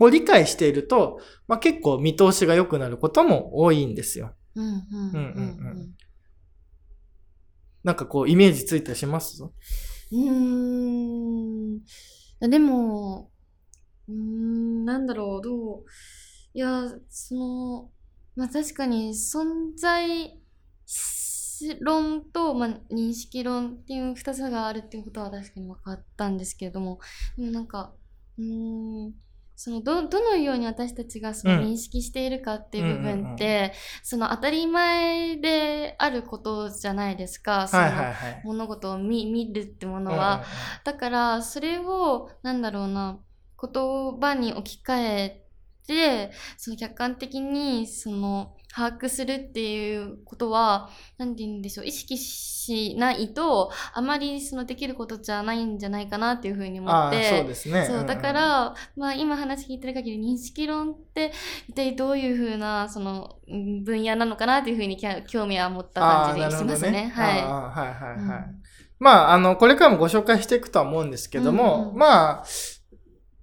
[0.00, 4.34] を理解していると、まあ、結構見通しが良くなることも多いんですよ。
[7.84, 9.40] なんかこう、イメージついたりします？
[10.10, 10.20] うん。
[10.20, 12.50] うーん。
[12.50, 13.30] でも、
[14.08, 15.84] うーん、なんだろう、どう、
[16.54, 17.92] いや、その、
[18.36, 20.40] まあ確かに存在
[21.80, 26.98] 論と、まあ、認識論っていう二つがあるっていうことは確かに分かったんですけれども、
[27.36, 27.92] でもなんか、
[28.38, 29.14] うーん、
[29.56, 37.68] そのどどのように私たちがそのうん認識しているかっていう部分って、その当たり前であることじゃないですか。
[37.68, 38.40] そのはいはいはい。
[38.44, 40.42] 物事を見見るってものは、
[40.84, 43.20] だからそれをなんだろうな
[43.62, 45.43] 言葉に置き換えて
[46.56, 57.84] その客観的にその把握するっていうことは何て言うんでしょう意識しないとあまりそのできることじゃないんじゃないかなっていうふうに思ってそうですね。
[57.86, 61.32] そうだかんん、ら、まあ、今話聞いてる限り認識論って
[61.68, 67.12] 一体どういうふうなそのうん分野なのかなっていうふうに興味は持った感じでしますね。
[67.14, 67.42] はい。
[67.42, 68.18] はいはいはい。
[68.18, 68.64] うん
[68.98, 72.44] まあ、あの、これからもご紹介していくとは思うんですけども、うんうんまあ、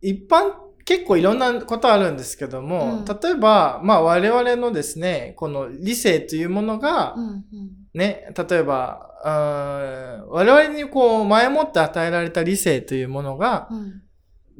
[0.01, 0.54] 一般、
[0.86, 3.06] 結構いろんなことあるんですけども、うん。
[3.06, 7.44] 例えば、まあ我々のですね、この理性というものが、うんうん。
[7.94, 14.02] ね、例えば、我々にこう、前もって与えられた理性というものがうん。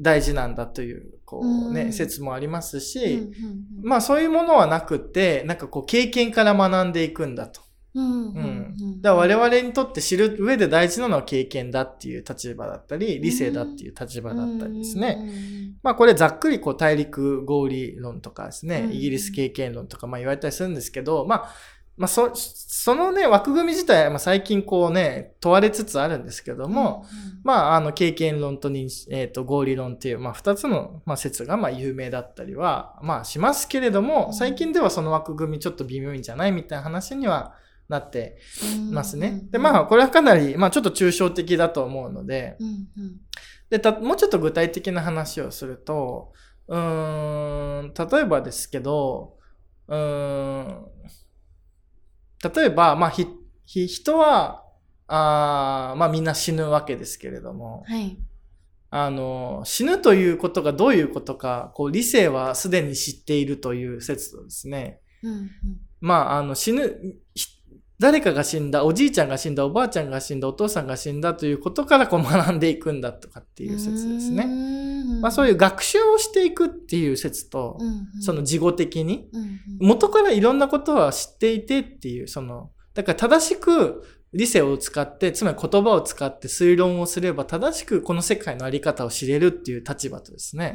[0.00, 1.92] 大事なんだという、こうね、うん。
[1.92, 3.32] 説もありますうんし、うん。
[3.82, 7.60] まあそういうものはなくって、なんかこう経験から学んでいくんだと。
[7.94, 9.02] うんうんうん。
[9.02, 15.16] だから我々にとって知る上で大事なのは経験だっていう立場だったり、理性だっていう立場だったりですね。
[15.16, 15.74] ね。
[15.82, 18.92] まあこれざっくりこう大陸合理論とかですね、うん。
[18.92, 21.54] イギリス経験論とかまあ言われたりするんですけど、まあ、
[21.98, 27.04] まあそ、そのね、枠組み自体はまあ最近こうね、問われつつあるんですけども、
[27.44, 28.70] まあ、あの、経験論と
[29.10, 34.32] えっ、と、合理論っていう、まあ、二つの、まあ、説が、まあ、有名だったりは、まあ、しますけれども、うん。
[34.32, 37.54] 最近ではその枠組みちょっと微妙じゃないみたいな話には
[37.92, 38.38] なって
[38.76, 39.28] うんますね。
[39.28, 43.20] うんで、まあ、これはかなり、まあ、ちょっと抽象的だと思うので、うんうん。
[43.70, 46.32] で、た、もうちょっと具体的な話をすると、
[46.68, 49.36] うーん、例えばですけど、
[49.88, 50.86] うーん、
[52.54, 53.26] 例えば、まあ、ひ、
[53.66, 54.64] ひ、人は、
[55.14, 58.16] あーまあみんな死ぬわけですけれども、はい。
[58.94, 65.50] あの、死ぬということがどういうことか、こう、理性はすでに知っているという説とですね、うんうん。
[66.00, 67.61] まあ、あの、死ぬ、ひ
[68.02, 74.44] 誰かが死んだ、おじいちゃんが死んだ、おばあちゃんが死んだ、お父さんが死んだということからこう学んでいくんだとかっていう説ですね。
[74.44, 77.78] ねまあそういう学習をしていくっていう説と、
[78.20, 79.28] その事後的に、
[79.78, 84.02] 元からいろんなことは知っていてっていう、その、だから正しく
[84.34, 90.74] 理性を使って、つまり言葉を使って推論をすれば正しくこの世界のあり方を知れるっていう立場とですね、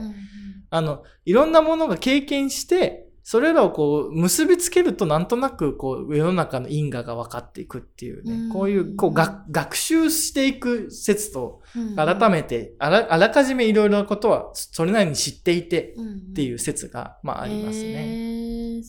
[0.69, 11.61] あの、いろんなものが経験して、それらをこう結びつけるとなんとなくこう世の中の因果が分かっていくっていうね、うんこういうこう学学習していく説と
[11.97, 15.95] 改めめてあらあらかじめいろいろなことはそれなりに知っていてっ
[16.31, 18.81] っていう説がまあありますね。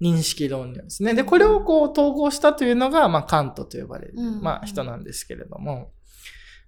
[0.00, 1.14] う認識論ですね。
[1.14, 5.90] で、これをこう統合したというのが、まあ、カントと呼ばれる、うんまあ、人なんですけれども。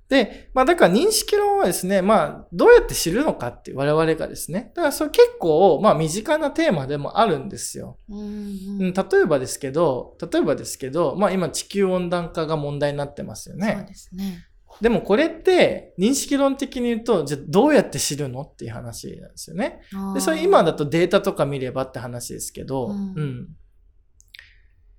[0.08, 4.72] で、まあ、だから認識論はですね、まあ、どうやって知るのかって我々がですね。
[4.74, 7.98] だからそれ結構、まあ、身近なテーマでもあるんですよ。
[8.08, 8.92] うん例
[9.22, 13.86] えばですけど、例えばですけど、まあ、今地球温暖化が問題になってますよそうね。
[13.88, 14.46] ですね。
[14.80, 19.80] でもこれって、認識論的に言うと、じゃあどうやって知るのっていう話なんですよね。
[20.14, 23.48] で、それ今だとデータとか見ればって話ですけど、ううんん。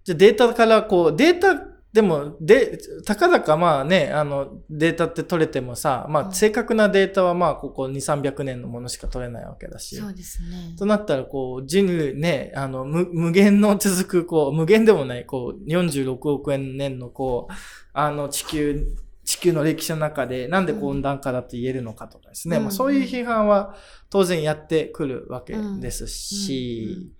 [0.05, 1.55] じゃあデータからこう、データ、
[1.95, 9.95] でも、で、たかだかまあね、あの、データって取れてもさ、まうんあ正確なデータはまあここ2、300年のものしか取れないわけだし。
[9.95, 10.75] そうですね。
[10.77, 17.53] となったら、こう、人類ね、あの、無無限の続く、こう、無限でもない、こう、46億円年の、こう、
[17.93, 18.85] あの、地球、
[19.23, 22.57] 地球の歴史の中で、なんで温暖化だと言えるのかとかですね。
[22.57, 23.73] うんまあ、そういう批判は
[24.09, 27.11] 当然やってくるわけですし、うんうん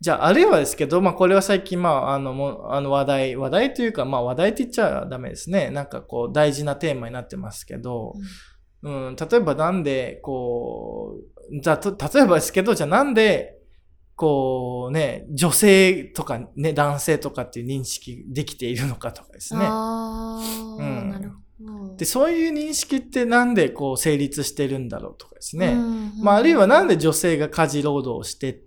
[0.00, 5.70] じゃあ、あるいはですけど、まあ、これは最近、まあ、あの、もうあの話題、話題というか、まあ、話題って言っちゃダメですね。
[5.70, 8.14] なんかこう、大事なテーマになってますけど、
[8.82, 11.16] うん、例えばなんで、こ
[11.50, 13.56] う、じゃ例えばですけど、じゃあなんで、
[14.16, 19.66] こうね、女性とかね、男性とかっていう認識できているのかとかですね。
[19.68, 21.96] ああ、うんなるほど。
[21.96, 25.68] で、そういう認識ってなんでこう成立してるんだろうとかですね。
[25.68, 28.62] うんまあ、あるいはなんで女性が家事労働をして、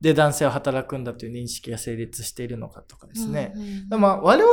[0.00, 3.52] で、男性は働くんだという認識が成立しているのかとかですね。
[3.90, 4.52] うんまあ、我々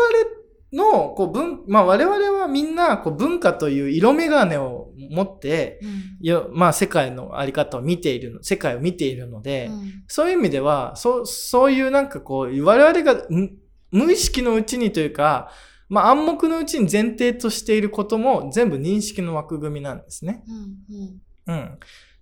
[0.74, 5.86] の、こう、文、まあ、我々はみんな、こう、文化という色眼鏡を持って、う
[6.24, 13.52] んよまあ、世界のあり方を見ているの、世界を見ているので、うんそういう意味では、そう、そういうなんかこう、我々がん
[13.92, 15.52] 無意識のうちにというか、
[15.90, 20.44] まあ、暗黙のうちに前提としていることも全部認識の枠組みなんですね。
[20.48, 21.80] うんうんうん。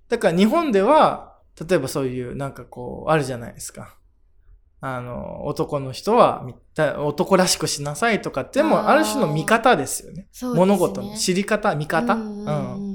[0.08, 1.29] だから日本では、
[1.68, 3.96] 例えばそういうなんかこう、あるじゃないですか。
[4.82, 6.46] あの、男の人は
[7.00, 10.24] 男らしくしなさいとかってもある種の見方ですよね。
[10.24, 12.14] ね物事の知り方、見方。
[12.14, 12.90] うんうん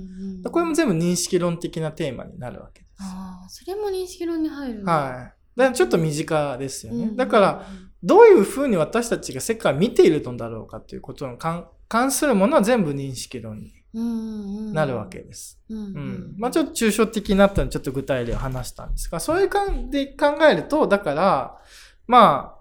[0.51, 2.93] これも全部認識論的なテーマになるわけです。
[3.01, 5.59] ああ、それも認識論に入るはい。
[5.59, 7.05] だからちょっと身近ですよね。
[7.07, 7.67] うんだから、、
[8.03, 15.61] どういうふうに私たちが世界を見ているのだろうかということに関関するものは全部認識論になるわけです。
[15.69, 16.35] うんううんん。
[16.39, 21.59] まあちょっと抽象的になったのでちょっと具体例を話したんですが、そういう感じで考えると、だから、
[22.07, 22.57] ま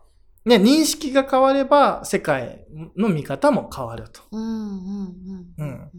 [0.45, 2.65] あ、ね、認識が変われば世界
[2.97, 4.21] の見方も変わると。
[4.31, 5.91] うんうんうんうん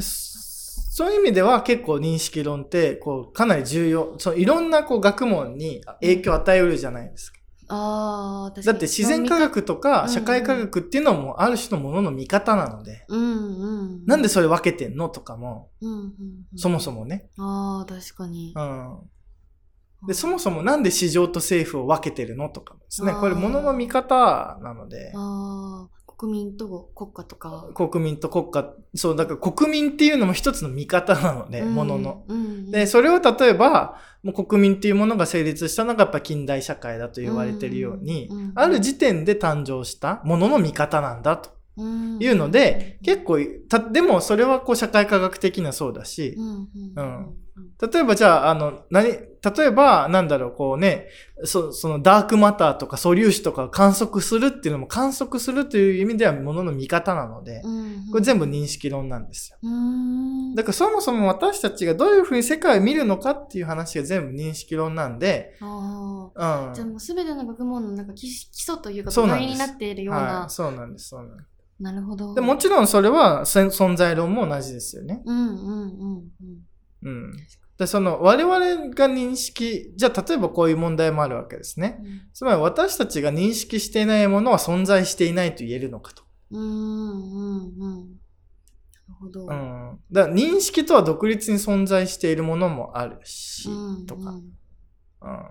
[0.00, 4.18] そういう意味では結構認識論って、こう、かなり重要。
[4.18, 7.37] そういろんなこう学問に影響を与えうるじゃないですか。
[7.74, 14.04] にああ、確かにだって自然科学とかうん社会科学っていうのもある種のものの見方なので、うんうん。
[14.06, 15.08] なんでそれ分けてんの？
[15.08, 16.12] とかも、うんうんうん
[16.56, 17.28] そもそもね。
[17.38, 18.60] ああ、確かにう。
[18.60, 18.98] ん。
[20.06, 22.48] で、そもそもなんで市場と政府を分けてるの？
[22.48, 23.12] とかもですね。
[23.14, 27.68] これものの見方なので、ああ、国民と国家とか。
[27.74, 32.24] 国民と国家、そう、だから国民っていうのも一つの見方なので、ものの。
[32.26, 32.70] うんうん。
[32.72, 43.38] で、それを例えば、もう国民っていうものが成立したのがやっぱ近代社会だと言われてるようにうんうん、ある時点で誕生したものの見方なんだとうんいうので、結構、
[43.68, 46.66] た、でもそれはこう社会科学的なそうだしう、んうん
[46.96, 47.36] うん
[47.80, 49.26] 例えばじゃあ、あの、何、例
[49.66, 51.08] えば、なんだろう、こうね、
[51.44, 57.62] そそのダークマターとか素粒子とかを観測するっていうのも観測するという意味ではものの見方なので、
[58.10, 59.58] これ全部認識論なんですよ。
[59.62, 60.54] うん。
[60.56, 66.32] だからそもそも私たちがどういうふうに世界を見るのかっていう話が全部認識論なんで、あうん。
[66.34, 66.72] あ。
[66.74, 71.48] じゃあもうすべての学問のなんか基基礎というか土台になっているようは、ないそうなんです、そうなんです。
[71.80, 72.34] なるほど。
[72.34, 75.22] でもちろんそれは存在論も同じですよね。
[75.24, 76.67] うんうんうんうん。
[77.02, 77.32] うん。
[77.78, 78.58] で、その我々
[78.94, 82.00] が認識、じゃあ例えばこういう問題もあるわけですね。
[82.34, 86.24] つまり私たちが認識していないものは存在していないと言えるのかと。
[86.50, 88.10] うんうんうんうん。
[88.10, 89.42] なるほど。
[89.42, 90.00] うん。
[90.10, 94.30] だから認識とは独立に存在しているものもあるし、うんとか。
[94.30, 95.50] うんうん。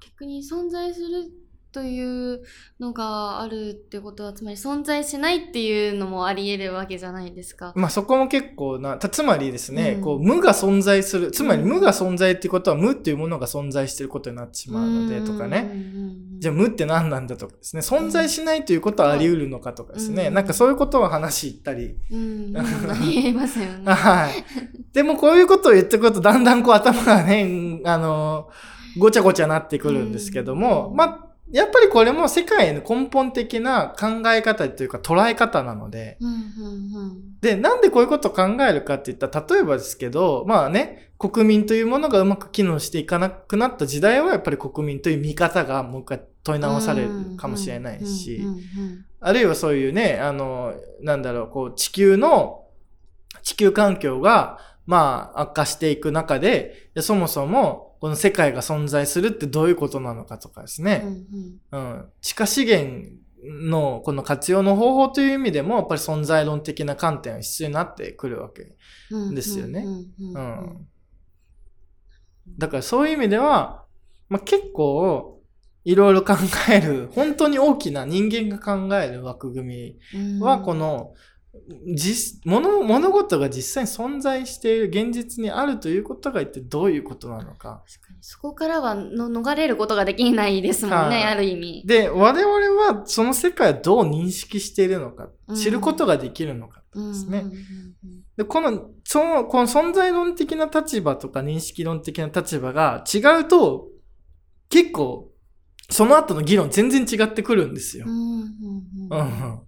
[0.00, 1.30] 逆に存在する
[1.72, 2.42] という
[2.78, 7.72] のがあるってことはつまり存在しないっていうのもあり得るわけじゃないですか。
[7.74, 10.00] まあそこも結構な、たつまりですね、うん。
[10.02, 11.68] こう無が存在する、つまりうん。
[11.68, 15.62] 無が存在っていうことは無っていうものが存在していることになってしまうので、とかね。
[15.62, 20.34] ねじゃあ無って何なんだとかですね、存在しないということはあり得るのかとかですね、うん。
[20.34, 22.62] なんかそういうことを話したり、うん、うん、あ
[23.00, 23.92] りえますよね。
[23.92, 24.44] はい。
[24.92, 28.50] でもこういうことを言ってくると、だんだんこう頭がね、あの、
[28.98, 30.96] ごちゃごちゃなってくるんですけども、うん。
[30.96, 49.04] まあ、やっぱりこれも世界の根本的な考え方というか捉え方なので、うんうんで、なんでこういうことを考えるかって言ったら、例えばですけど、まあね、国民というものがうまく機能していかなくなった時代は、やっぱり国民という見方がもう一回問い直されるかもしれないしうん、うんうん。
[49.20, 52.66] あるいはそういうね、あの、なんだろう、こう、地球の、
[53.42, 61.02] 地球環境が、まあ、悪化していく中で、でそもそも、この世界が存在するってどういうことなのかとかですね。
[61.70, 62.04] うんうん。
[62.20, 63.12] 地下資源
[63.44, 68.76] のこの活用の方法という意味でも、やっぱり存在論的な観点が必要になってくるわけ。
[69.12, 70.42] うんですよねうんうんううんうん
[70.80, 70.88] ん。
[72.58, 73.84] だからそういう意味では、
[74.28, 75.40] まあ、結構、
[75.84, 76.34] いろいろ考
[76.72, 81.14] える、本当に大きな人間が考える枠組みは、この、
[81.94, 87.82] 実、物、物事が実際に存在している現実にあるということが一体どういうことなのか。
[88.22, 91.82] そこからはの逃れることができないですもんね、はいある意味。
[91.86, 97.44] で、我々はその世界をどう認識しているのか、知ることができるのかですね。
[98.36, 103.88] で、この、その、この存在論的な立場とか認識論的な立場が違うと、
[104.70, 105.30] 結構、
[105.90, 108.10] その後の議論全然違ってくるんですよう。
[108.10, 108.46] んうん
[109.10, 109.60] うん。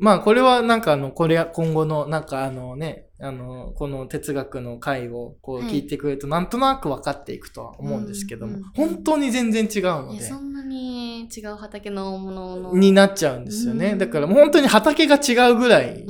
[0.00, 12.72] まあ、これはなんかあの、これは今後の、なんかあのね、あの、この哲学の回をこうはい聞いてくれると、なんとなく分かっていくとは思うんですけども、うんうん本当に全然違うのでいやそ、んなに違う畑のものの。
[12.74, 13.92] になっちゃうんですよね。
[13.92, 16.06] うんだからもう本当に畑が違うぐらい、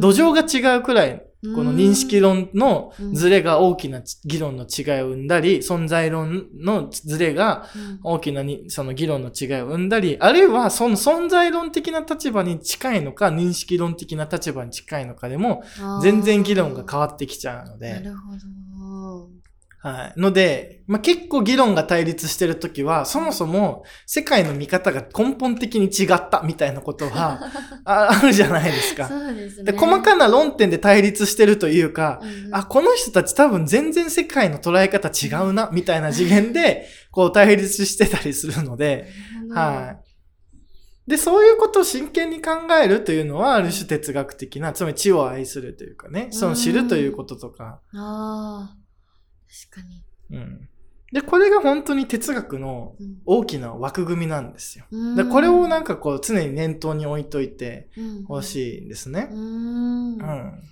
[0.00, 8.00] 土壌が違うくらい、この認識論のズレが大きな議論の違いを生んだり、存在論のズレがうん。
[8.04, 15.64] 大きなにその議論の違いを生んだり、あるいはその存在論的な立場に近いのか、認識論的な立場に近いのかでも、
[16.00, 19.41] 全然議論が変わってきちゃうのなで、るほど。
[19.82, 20.20] はい。
[20.20, 27.40] ので、まあ、結構議論が対立してるときは、そもそも世界の見方が根本的に違ったみたいなことは
[27.84, 29.08] ああるじゃないですか。
[29.08, 29.72] そうですね。
[29.72, 39.08] で細かな論点で対立してるというか、うんうんあ、この人たち多分全然世界の捉え方違うな、みたいな次元で、こう対立してたりするので、
[39.50, 39.96] は
[41.06, 41.10] い。
[41.10, 48.81] で、そういうことを真剣に考えるというのは、ある種哲学的な、つまり知を愛するというかね、その知るということとか、ああ、
[49.70, 50.02] 確かに。
[50.30, 50.68] うん。
[51.12, 54.86] で、これが本当に哲学のうん大きな枠組みなんですよ。
[54.90, 59.34] うんで、これをなんかこう常に念頭に置いといてうんほしいんですねう。
[59.34, 60.62] んうん。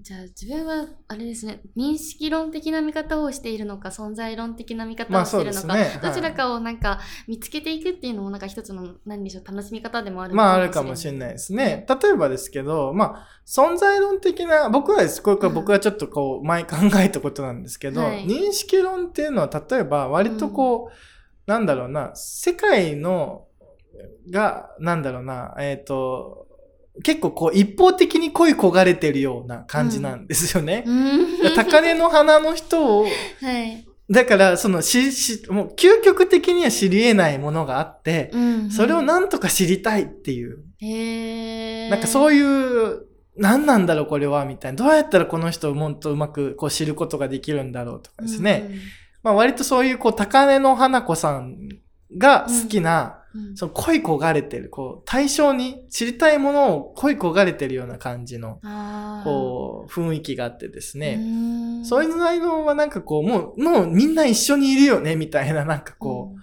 [0.00, 6.00] じゃあ自分はあれですね認識論的な見方をしているのか存在論的な見方まあをしているのか、そうですね。
[6.00, 6.14] はい。
[6.14, 11.86] どちらかをなんか見つけていくっていうのもなんか一つの何でしょう楽しみ方でもあるまああるかもしれないですね。
[11.88, 18.26] 例えばですけど、まあ存在論的な、僕はです、これから僕はちょっとこう前考えたことなんですけど、はい。
[18.26, 23.48] 認識論っていうのは例えば割とこう、なんだろうな、世界の、
[24.30, 26.43] が、なんだろうな、えっ、と、
[27.02, 30.84] 結構こう一方的に恋焦がれてるような感じなんですよね。
[30.86, 40.64] うん高嶺の花の人を、はい、だからそのし、し、もう究極的には知り得ないものがあって、うんそれをなんとか知りたいっていう。
[40.78, 44.76] へえなんかそういう、何なんだろうこれはみたいな。
[44.76, 48.70] どうやったらこの人をもっとうまくこう知ることができるんだろうとかですね。
[49.24, 51.56] まあ割とそういうこう高根の花子さん
[52.16, 53.20] が好きな、
[53.56, 58.60] その恋焦がれてる、こう対象に知りたいものを恋焦がれてるような感じの、
[59.24, 61.18] こう雰囲気があってですね。
[61.20, 61.84] うん。
[61.84, 66.40] そういう内容はなんかこう、もう、もうみんな一緒にいるよね、みたいな、なんかこう、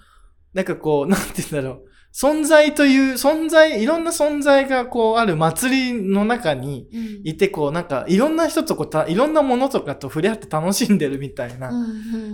[0.53, 1.91] なんかこう、なんて言うんだろう。
[2.13, 6.89] 存在という、存在、いろんな存在がこうある祭りの中に
[7.23, 11.71] いて、こうなんかいろんな人とこうた、いろんなものとかと触れ合って楽しんでるみたいな。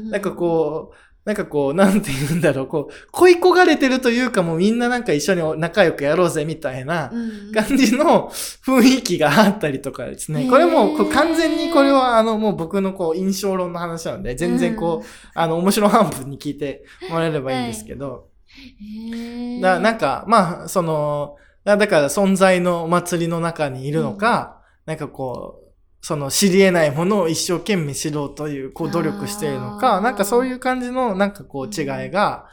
[0.09, 0.95] なんかこう、
[1.27, 8.29] なんかこう、なんて言うんだろう、こう、恋焦がれてるというかもうみんななんか一緒に仲良くやろうぜみたいなうん感じの
[8.65, 10.49] 雰囲気があったりとかですね。
[10.49, 19.61] これもうこう完全にこれはあのもう僕のこう印象論の話なので、全然こう、あの面白半分に聞いてもらえればいいんですけど、へー。
[19.61, 25.66] だなんか、まあ、その、だだから存在の祭りの中にいるのか、なんかこう、
[26.07, 32.47] その知り得ないものを一生懸命知ろうという、こう努力しているのあか、ーなんかそういう感じの、なんかこう違いが、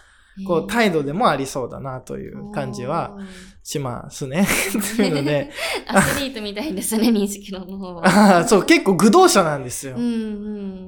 [0.45, 3.17] こう態度でもありそうだなという感じは
[3.63, 4.45] しますね。
[4.97, 5.53] というので、
[5.87, 8.43] アスリートみたいですね、認識論の方は。
[8.45, 9.95] そう、結構愚動者なんですよ。
[9.97, 10.07] うんう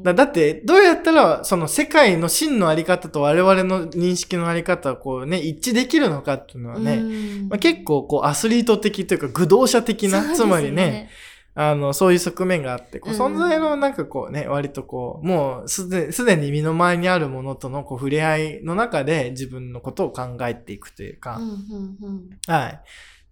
[0.00, 0.02] ん。
[0.02, 11.10] だだって、どうやったら、その世界の真のあり方と我々の認識のあり方をこうね、一致できるのかっていうのはね、うんまあ、結構こうアスリート的というか愚動者的な、つまりね、、
[11.58, 13.20] あの、そういう側面があって、こううん。
[13.20, 21.40] 存在のなんかこうね、割とこう、もうすで、すでに身の回りにあるものとのこう触れ合いの中で自分のことを考えていくというか、
[22.46, 22.82] はい。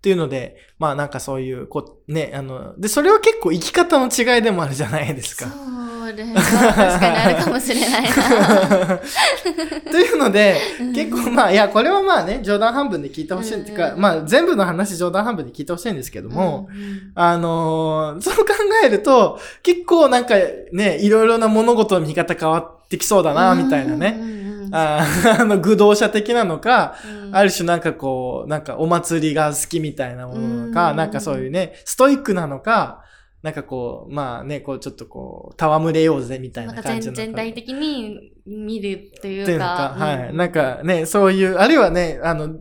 [0.04, 5.46] っていうので、まあなんかそういう、こう、ね、あの、で、それは結構生き方の違いでもあるじゃないですか。
[5.46, 9.00] それは確かにあるかもしれないな。
[9.90, 18.52] というので、うん結構まあ、いや、これはまあね、冗談半分で聞いてほしいっていうか、うんまあ全部の話冗談半分で聞いてほしいんですけども、うんうんあのーそう考
[18.84, 20.34] えると、結構なんか
[20.70, 24.18] ね、いろいろな物事の見方変わってきそうだな、みたいなね。
[24.20, 24.43] うんうんうん
[25.38, 33.02] あの、愚道者的なのか、うんある種なんかこう、なんかお祭りが好きみたいなものなのか、うんなんかそういうね、ストイックなのか、
[33.42, 37.14] なんかこう、まあね、こうちょっとこう、戯れようぜみたいな感じの。
[37.14, 40.04] 全体的に見るといっていうかか、。
[40.04, 40.28] はい。
[40.30, 42.56] うんなんかね、そういう、あるいはね、あの、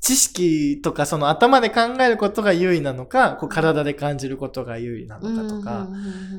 [0.00, 5.88] 知識とかその頭で考えることが優位なのか、こう体で感じることが優位なのかとか。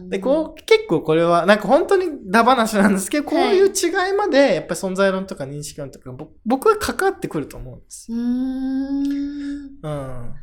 [0.08, 8.16] で、こう、結構これは、なんか本当にダ話なんですけど、こういう違いまで、やっぱり存在論とか認識論とか、ぼ僕は関わってくると思うんですう。
[8.16, 9.04] ん
[9.84, 10.36] うん。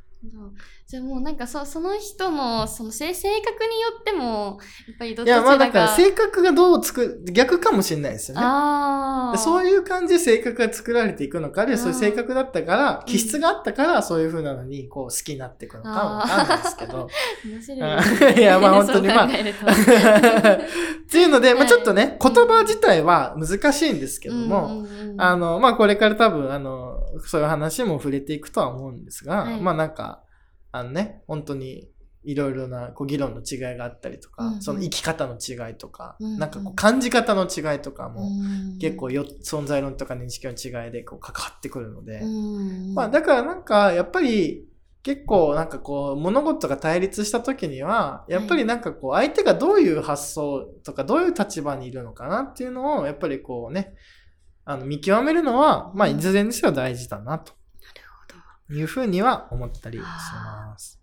[0.88, 8.42] じゃあもうなんかそその人のその性性格によってもやっぱりどいや、まあだから性格がどうつく、逆かもしれないですよね。
[8.44, 17.08] あそういう感じで性格が作られていくのか、あるいはそういう性格だったから、気質があったから、そういう風なのに、こう、好きになっていくのかわかんないですけど。
[17.44, 17.82] 面白い。
[17.82, 19.26] あいやまあ 本当にまあ。
[19.26, 19.28] っ
[21.10, 21.68] ていうので、まあはい。
[21.68, 25.20] ちょっとね、言葉自体は難しいんですけども、うん。
[25.20, 29.60] あの、まあこれから多分、あの、そういう話も触れていくとは思うんですが、はい。
[29.60, 30.22] まあなんか、
[30.76, 31.88] あのね、本当に、
[32.26, 34.60] いろいろなこう議論の違いがあったりとか、うんうん。
[34.62, 36.38] その生き方の違いとか、うんうん。
[36.40, 38.78] なんかこう感じ方の違いとかも、うん。
[38.80, 44.66] 結構よ存在論とか認識の違いでこう関わってくるので、うんまあだからなんかやっぱり
[45.04, 53.94] 結構なんかこう物事が対立した時にはやっぱりなんかこう相手がどういう発想とかどういう立場にいるのかなっていうのをやっぱりこうね
[54.64, 57.52] あの見極めるのはまあいずれにせよ大事だなと
[58.70, 61.00] いうふうには思ったりします。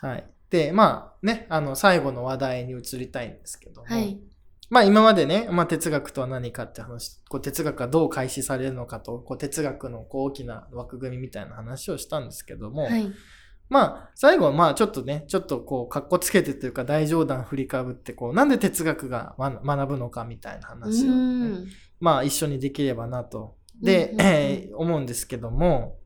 [0.00, 0.26] はい。
[0.50, 4.18] で、まあね、あの最後の話題に移りたいんですけども、はい。
[4.68, 13.12] まあ今までね、まあ哲学とは何かって話、こう哲学がどう開始されるのかと、こう哲学のこう大きな枠組みみたいな話をしたんですけども、はい。
[13.68, 21.66] まあ最後はまあちょっとね、ちょっとこう格好つけてというか大冗談振りかぶって、こうなんで哲学がま学ぶのかみたいな話を、ねうん。
[22.00, 23.56] まあ一緒にできればなと。
[23.80, 24.32] で、うんうんうん。
[24.32, 25.98] えー思うんですけども、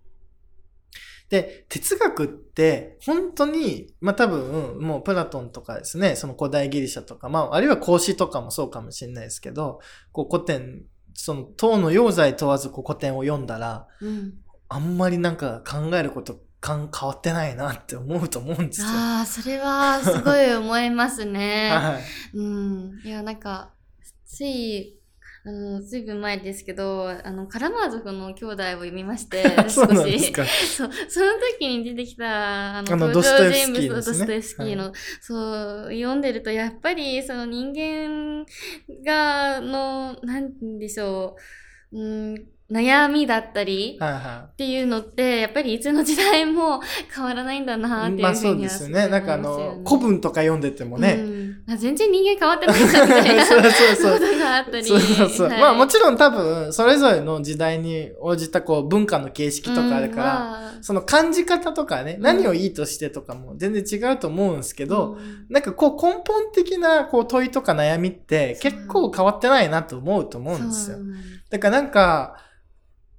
[1.31, 9.81] で、哲学って本当に、まあ多分、もうプラトンとかですね、その古代ギリシャとか、まああるいは孔子とかもそうかもしれないですけど、
[10.13, 10.83] こう古典、
[11.15, 14.35] その唐の用剤問わずこう古典を読んだら、うん
[14.73, 18.87] あんまりなんか考えることかん変わってないなって思うと思うんですよ。
[18.89, 21.71] ああそれはすごい思いますね。
[21.75, 22.37] はい。
[22.37, 23.73] うん、いやなんか
[24.25, 25.00] つい
[25.43, 30.45] あのずいぶん前ですけどあのカラマーゾフの兄弟を読みまして 少しなんですか。
[30.45, 31.27] そうその
[31.59, 33.89] 時に出てきたあのあの登場人物ですね。
[33.89, 38.45] ドストエフスキーの、そう読んでるとやっぱりその人間
[39.05, 41.37] がのなんでしょ
[41.93, 46.81] う、うん、悩みだったり、っていうのってやっぱりいつの時代も
[47.15, 48.25] 変わらないんだなっていうふうにい。
[48.25, 49.09] はまあそうですよね。
[49.09, 51.21] なんかあの、古分文とか読んでてもね、
[51.67, 54.85] うん、あ全然人間変わってないんだみたいなそうそうそう ことがあったり。
[54.85, 55.49] そうそうそう。
[55.49, 55.61] はい。
[55.61, 60.41] まあもちろん多分、それぞれの時代に応じたこう文化の形式とかあるから、うん。
[60.51, 60.73] まあ。
[60.83, 62.23] その感じ方とかね、ん。
[62.23, 65.47] 何をいいとしてとかも全然違うと思うんですけど、うん。
[65.49, 70.99] なんかこう根本的なこう問いとか悩みって結構変わってないなと思うと思うんですよ。
[71.51, 72.37] だからなんか、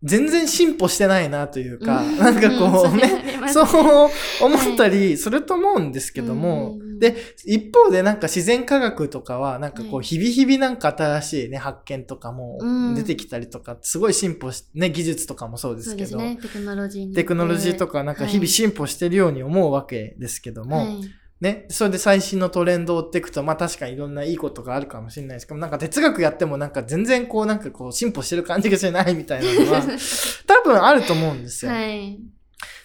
[0.03, 2.17] 全然進歩してないなというか、うん。
[2.17, 10.05] なんかこううんそそうね思ったりすると思うんですけども、うんで、一方でなんか自然科学とかは、なんかこう、はい。
[10.05, 12.95] 日々日々なんか新しいね、発見とかもうん。
[12.95, 16.37] 出てきたりとか、すごい進歩し、ね、技術とかもそうでそすけど、ね。
[16.39, 21.01] テクノロジーにテクノロジーとかなんか日々進歩してるように思うわけですけども、はい
[21.41, 29.81] ね、それで最新のトレンドを追っていくと、まあ確かにいろんないいことがあるかもしれないですけど、なんか哲学やってもなんか全然こうなんかこう進歩してる感じがしないみたいなのは、
[30.45, 31.71] 多分あると思うんですよ。
[31.71, 32.19] はい。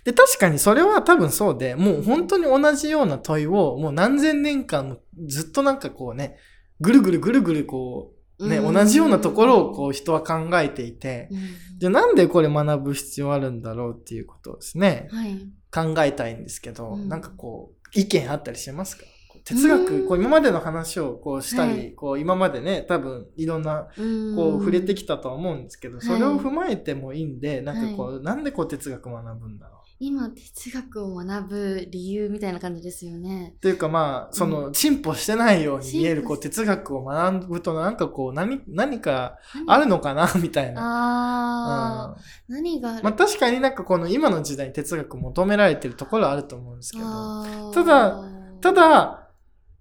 [0.04, 4.96] で、確かにそれは多分そうで、もう本当に同じような問いを、もう何千年間も
[5.26, 6.38] ずっとなんかこうね、
[6.80, 8.74] ぐるぐるぐるぐるこう、ね、うん。
[8.74, 11.38] 同じようなところをこう人は考えていて、うん。
[11.78, 15.46] じゃあなんでこれ学ぶ必要あるんだろうっていうことをですね、はい。
[15.72, 17.08] 考えたいんですけど、うん。
[17.08, 19.04] なんかこう、意見あったりしますか？
[19.44, 20.08] 哲学、うん。
[20.08, 21.92] こう今までの話をこうしたり、はい。
[21.94, 24.34] こう今までね、多分いろんなうん。
[24.36, 33.54] こう触れてきたとは思うんですけど、はいそれを踏まえてもいいんで、なんかこう、なんでこう哲学学ぶんだろう今哲学を学ぶ理由みたいな感じですよね。
[33.62, 40.82] というかまあ、その、進歩してないように見える、こう、哲学を学ぶと、なんかこう、何、何かあるのかな、 みたいな。
[40.82, 42.16] ああ、
[42.46, 47.72] 何がある、まあ確かになんかこの今の時代に哲学求められてるところはあると思うんですけど。
[47.72, 48.24] ただ、
[48.60, 49.22] ただ、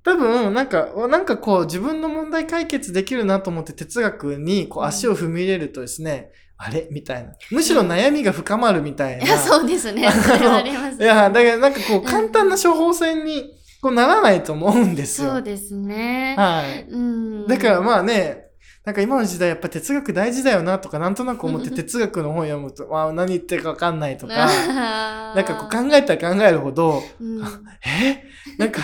[0.04, 4.90] 多分、なんか、なんかこう、自分の問題解決できるなと思って哲学にこううん。
[4.90, 6.88] 足を踏み入れるとですね、あれ？
[6.92, 7.34] みたいな。
[7.52, 9.26] むしろ悩みが深まるみたいな。
[9.26, 10.10] いや、そうですね。
[10.12, 13.52] す、いや、だからなんかこう、簡単な処方箋に
[13.82, 15.32] こうならないと思うんですよ。
[15.32, 16.36] そうですね。
[16.38, 16.90] はい。
[16.90, 17.48] うん。
[17.48, 18.46] だからまあね、
[18.86, 27.44] なんか今の時代やっぱ哲学大事だよなとかなんとなく思って哲学の本読むと、 まあ何言ってるかわかんないとか、ななんかこう考えたら考えるほど、うん、
[27.84, 28.24] え？
[28.60, 28.82] なんか、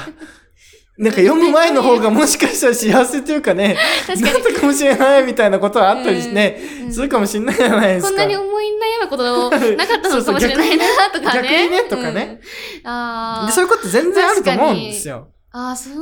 [1.01, 3.75] なんか読む前の方がもしかしたら幸せというかね、
[4.05, 6.93] 確かなったかもしれないみたいなことはあったりね、に、うん。
[6.93, 8.09] するかもしれないじゃないですか。
[8.09, 11.41] こんなに思い悩むことなかったのかもしれないなとかね。
[11.41, 11.83] 逆にね。
[11.89, 12.39] とかね。
[12.83, 12.87] うん。
[12.87, 15.29] あそういうこと全然あると思うんですよ。
[15.51, 15.99] あー、そういう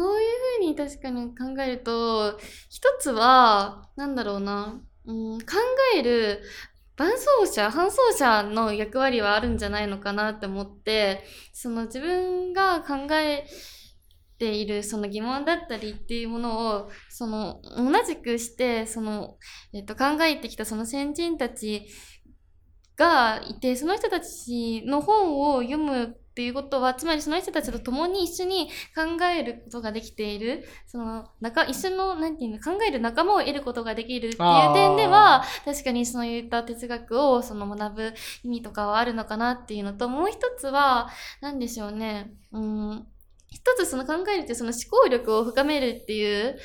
[0.60, 2.38] ふうに確かに考えると、
[2.70, 5.46] 一つは、なんだろうな、うん、考
[5.96, 6.42] える
[6.98, 11.24] 伴走者、伴走者の役割はあるんじゃないのかなって思って、
[11.54, 13.46] その自分が考え
[14.40, 19.38] ているその疑問だったりっていうものを、その同じくして、その、
[19.74, 21.88] えっと、考えてきたその先人たち
[22.96, 26.08] がいて、その人たちの本を読むっ
[26.40, 38.14] ていうことは、つまりその人たちと共に一緒に考えることができている、その、仲、一緒の、なんていうの、考える仲間を得ることができるっていう点では、確かにそういった哲学をその学ぶ
[38.44, 41.10] 意味とかはあるのかなっていうのと、もう一つは、
[41.42, 43.08] なんでしょうね、うん、
[43.52, 46.58] 一つその考えるってその思考力を深めるっていう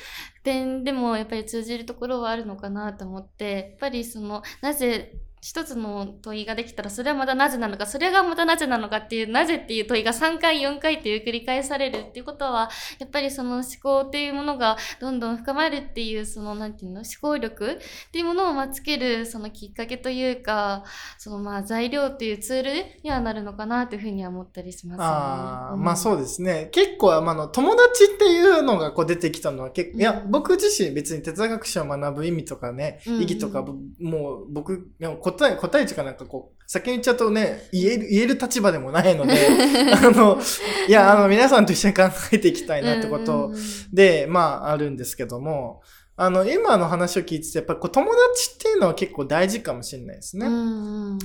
[0.43, 5.13] 点でもやっぱり通じるところはあるのかなと思って、やっぱりその、なぜ、
[5.45, 17.77] 一つの問いができたら、それはまたなぜなのか、それがまたなぜなのかっていう、なぜっていう問いが3回、4回っていう繰り返されるっていうことは、やっぱりその思考っていうものがどんどん深まるっていう、その、なんていうの、思考力っ
[18.11, 20.83] ていうものをまあつける、そのきっかけというか、
[21.19, 22.71] そのまあ材料っていうツール
[23.03, 25.11] にはなるのかなというふうには思ったりしますよね。
[25.11, 26.69] あまあそうですね。
[26.71, 34.89] 結構、まああの、友達っていうのがこう出てきたのは結構、いや、うん僕自身別に哲学史を学ぶ意味とかね、意義とか、ぼもう僕、
[35.35, 39.33] 答え、答え値かなんかこう、先に言っちゃうとね、言える、言える立場でもないので、
[39.93, 40.39] あの、
[40.87, 43.51] いや、あの、皆さんと一緒に考えていきたいなってこと
[43.93, 45.81] で、まあ、あるんですけども、
[46.17, 50.47] あの、今の話を聞いてて、やっぱりこう友達っていうのは結構大事かもしれないですね。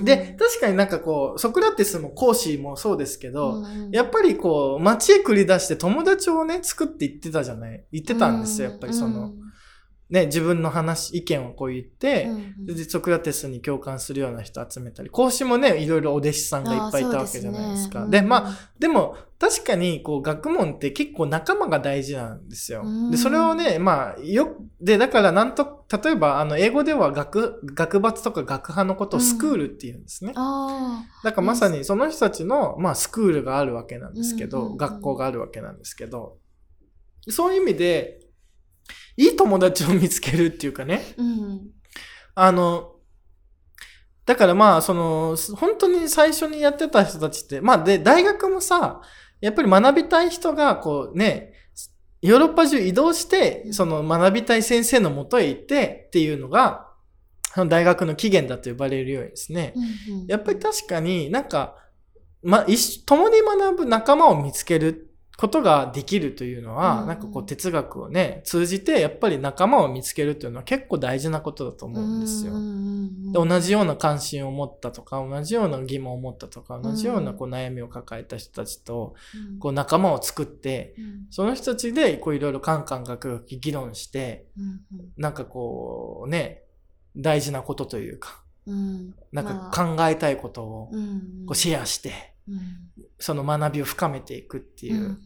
[0.03, 9.33] で、確かになんかこう、ソクラテスも講師もそうですけど、やっぱりこう、街へ繰り出して友達をね、作って言ってたじゃない言ってたんですよ、やっぱりその、
[10.11, 18.07] ね、自分の話、意見をこう言って、うんでソクラテスに共感するような人集めたり、講師もね、いろいろお弟子さんがいっぱいいたわけじゃないですか。
[18.07, 22.83] でまあ、でも、確かに、こう、学問って結構仲間が大事なんですよ。
[22.85, 23.11] うん。
[23.11, 30.33] で、それをね、まあ、よ、で、だから、なんと、例えば、あの、英語では学、学閥とか学派のことをスクールって言うんですね。
[30.37, 34.77] あだからまさにその人たちの、まあ、スクールがあるわけなんですけど、うんうんうん。
[34.77, 36.37] 学校があるわけなんですけど、
[37.29, 38.20] そういう意味で、
[39.17, 41.61] いい友達を見つけるっていうかね、あ、うん。
[42.35, 42.93] あの、
[44.27, 49.01] だからまあ、その、本当に最初にやってた人たちって、まあで、大学もさ、
[49.41, 51.55] やっぱり学びたい人が、こうね、
[52.23, 56.87] ヨーロッパ中移動して、その学びたい先生のもとへ行ってっていうのが、
[57.69, 61.77] 大学の起源だと呼ばれるようにですね、うんうんやっぱり確かになんか、
[62.43, 65.10] ま、一緒共に学ぶ仲間を見つける
[65.41, 67.07] ことができるというのは、うん。
[67.07, 72.53] なんかこう哲学をね、通じてやっぱり仲間を見つけるというのは結構大事なことだと思うんですよ。
[73.33, 79.15] で同じような関心を持ったとか、同じような疑問を持ったとか、同じようなこう悩みを抱えた人たちと、
[79.53, 79.59] うん。
[79.59, 81.27] こう仲間を作って、うん。
[81.31, 84.81] その人たちでこういろいろカンカンガクガク議論して、うん
[85.17, 86.65] なんかこうね、
[87.17, 89.15] 大事なことというか、うん。
[89.33, 92.31] なんまか考えたいことをうんこうシェアして、うん
[93.19, 94.97] その学びを深めていくっていう。
[94.97, 95.17] うんうん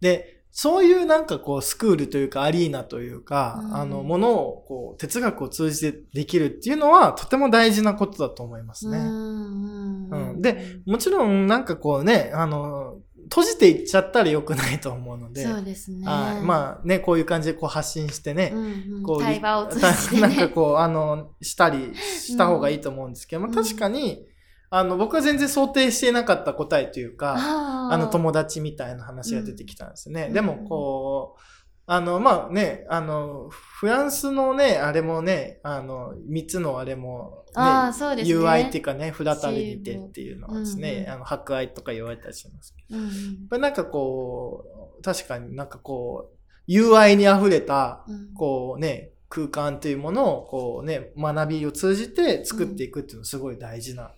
[0.00, 8.98] で、そういうなんかこうスクールというかアリーナというか、うんあの、ものをこう哲学を通じてできるっていうのはとても大事なことだと思いますね。
[8.98, 12.98] うんうんで、もちろんなんかこうね、あの、
[13.30, 16.04] 閉じていっちゃったら良くないと思うので、そうですね。
[16.04, 16.42] はい。
[16.42, 18.64] まあね、こういう感じでこう発信してね、うん
[18.96, 20.20] うんこう対話を通じてね。
[20.28, 24.26] なんかこう、あの、したりした方がいいと思うんですけど、まあ確かに、
[24.74, 30.28] あの、僕は全然想定していなかった答えというか、ああの友達みたいな話が出てきたんですね。
[30.28, 30.32] うん。
[30.32, 31.40] でもこう、
[31.84, 38.34] あの、まあね、あの、フランスのね、あれもね、あの、三つのあれも、ね、あーそうですね。
[38.34, 41.10] 友愛っていうかね、フラタリティっていうのはですね、うんうん。
[41.10, 42.98] あの、博愛とか言われたりしますけど。
[42.98, 44.64] うんなんかこ
[44.98, 48.32] う、確かになんかこう、友愛に溢れた、うん。
[48.32, 54.12] こうね、空間というものを、こうね、学びを通じて作っていくっていうのはすごい大事な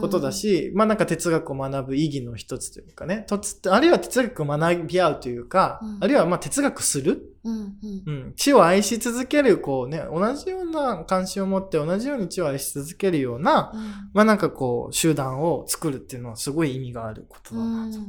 [0.00, 5.98] ことだし、まあなんか哲学を学ぶ意義の一つというかね、とつあるいは哲学を学び合うというか、うん。
[6.00, 8.02] あるいはまあ哲学する、うんうん。
[8.06, 13.80] うん、知を愛し続ける、こうね、同じような関心を持って同じように知を愛し続けるような、うん。
[14.12, 17.94] まあなんかこう、集団を作るっていうのはすごい意味があることだなと。
[17.94, 18.04] そう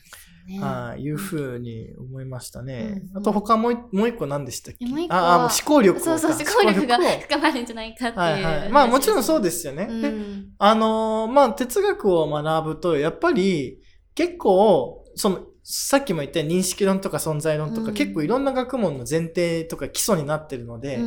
[0.00, 0.15] で
[0.46, 0.60] ね。
[0.60, 3.02] はい、いうふうに思いましたね。
[3.12, 4.86] うんあと他もう一もう一個何でしたっけ？
[5.10, 8.18] ああ、もう思考力そうそう、思考力が 深まるんじゃないかっていう。
[8.18, 8.68] はいはい。
[8.70, 9.86] まあもちろんそうでですよね。
[9.90, 13.78] うんあのーまあ哲学を学ぶと、やっぱり
[14.14, 21.00] 結構、その、さっきも言った認識論とか存在論とか、うん結構いろんな学問の前提とか基礎になってるので、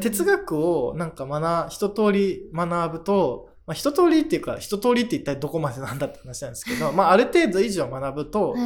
[0.00, 8.60] 哲学をなんか学、一通り学ぶと、まあ、一通りっていうか、一通りって一体どこまでなんだって話なんですけど、まあある程度以上学ぶと、はい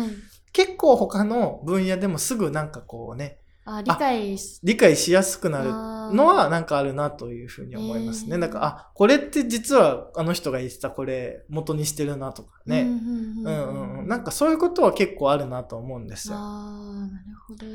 [0.56, 5.70] 結構他の分野でもすぐなんかこうね、あ理解し理解しやすくなる
[6.14, 8.34] のはなんかあるなというふうに思いますね。
[8.34, 12.82] へーなんか、あ、これって実はあの人が言ってたこれ元にしてるなとかね。
[12.82, 14.08] うんうんううんうん。
[14.08, 16.36] なんかそういうことは結構あるなと思うんですよ。
[16.36, 17.66] ああ、なるほど。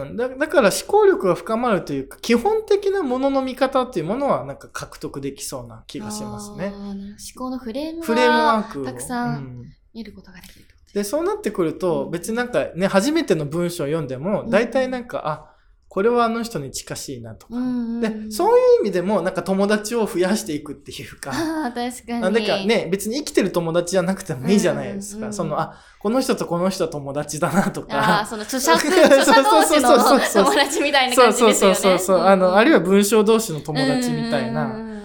[0.00, 6.72] うん、だだから思考力が深まるというか、基本的なものの見方っていうものはなんか獲得できそうな気がしますね。
[6.74, 6.96] 思
[7.36, 8.84] 考のフレームフレームワはークを。
[8.84, 15.54] たくさんうん見ることができるってことで、そうなってくると、うん別になんかね、初めての文章を読んでも、大体なんか、あ、
[15.88, 17.54] これはあの人に近しいなとか。
[17.54, 22.20] うんで、そういう意味でも、なんか友達を増やしていくっていうか、 ああ、確かに。
[22.20, 25.26] なんかね、別に生きてる友達じゃなくてもいいじゃないですか。
[25.26, 28.26] うんその、あ、この人とこの人は友達だなとああ、か。
[28.26, 28.90] その著者、 著
[29.22, 31.74] 者同士のそうそうそうそう友達みたいなそうそう感じですよね。
[31.74, 32.26] そうそうそう。
[32.26, 34.95] あの、あるいは文章同士の友達みたいな。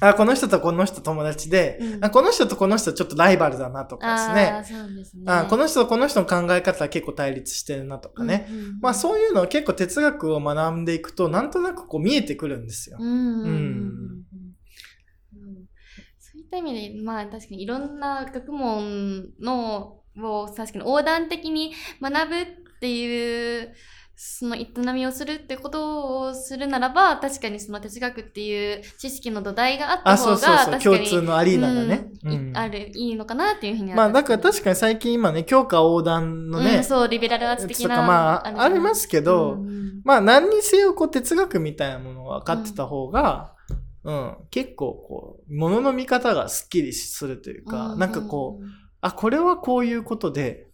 [0.00, 4.50] あ、この人とこの人友達で、うんあこの人とこの人ちょっとライバルだなとかですね。
[4.52, 5.22] ああ、そうですね。
[5.26, 8.46] あこの人とこの人の考え方は結構対立してるなとかね。
[8.50, 12.98] うんうんうんまあそういうのを結構哲学を学んでいくと、なんとなくこう見えてくるんですよ。
[13.00, 14.22] うん
[16.18, 22.46] そういった意味で、まあ確かにいろんな学問のを確かに横断的に学ぶっ
[22.80, 23.74] ていう
[24.18, 30.64] その営みをするってことをするならば確かにその哲学っていう知識の土台があったあ、方がそうそうそう。
[30.64, 32.10] 確かに共通のアリーナがね。
[32.24, 32.56] うんいうん。
[32.56, 33.96] あるいいのかなっていうふうには。
[33.96, 40.00] まあだから確かかに最近今ね、教科横断のね、うん、そうリベラルアーツ的なまあありますけどうんうん。
[40.02, 43.52] まあ何にせよこう哲学みたいなものが分かってた方が、
[44.04, 48.64] うん、結構こう、ものの見方がスッキリするというか、なんかこう、
[49.02, 50.65] あ、これはこういうことでうんうん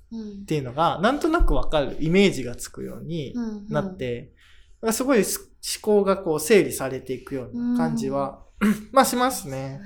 [0.42, 3.68] っていうのが、なんとなく分かる、イメージがつくようにうんうん。
[3.68, 4.32] なって、
[4.80, 8.42] だからすごいす思考がこう整理されていくような感じは、
[8.92, 9.80] まあしますね。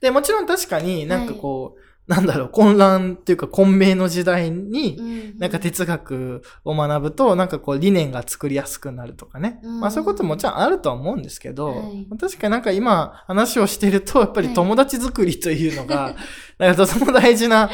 [0.00, 9.58] で、もちろん確かになんかこう、なんだろう、混乱っていうか混迷の時代に、うんなんか哲学を学ぶと、なんかこう理念が作りやすくなるとかね。
[9.64, 16.14] うんまあそういうことももちろんあるとは思うんですけど、はい確かになんか今話をしてると、やっぱり友達作りというのが、
[16.58, 17.68] なんかとても大事な、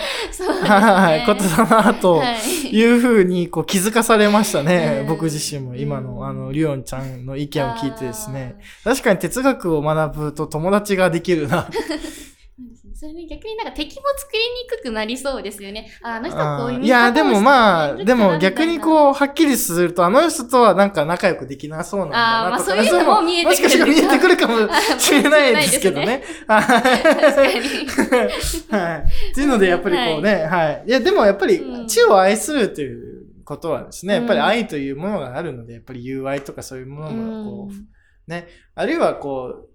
[0.64, 2.24] はい、ことだなとは
[2.64, 5.00] いいうふうにこう気づかされましたね。
[5.02, 8.56] うん僕自身も今うんのあの、リオンちゃんの意見を聞いてですね。
[8.84, 11.68] 確かに哲学を学ぶと友達ができるな。
[13.00, 15.90] それで逆になんか敵も作りにくくなりそうですよね。
[16.02, 18.80] ああの人はこういういや、でもまあ、でも逆にう。
[18.80, 26.22] こう、はっきりすると、あの人とはなんか仲良くできなそうなんだなとか、あーまあそういうのも見えてくるもしかしたら見えてくるかもしれないですけどね。
[26.46, 26.62] はい。
[26.62, 28.82] 確かに。
[28.82, 29.30] はい。
[29.30, 30.84] っていうので、やっぱりこうね、 はい。
[30.86, 37.86] いや、でもやっぱりう、ん知を愛するということはですね、やっぱりうん愛というものがあるので、やっぱり友愛とかそういうものも、こう、うん
[38.26, 39.69] ね、あるいはこう、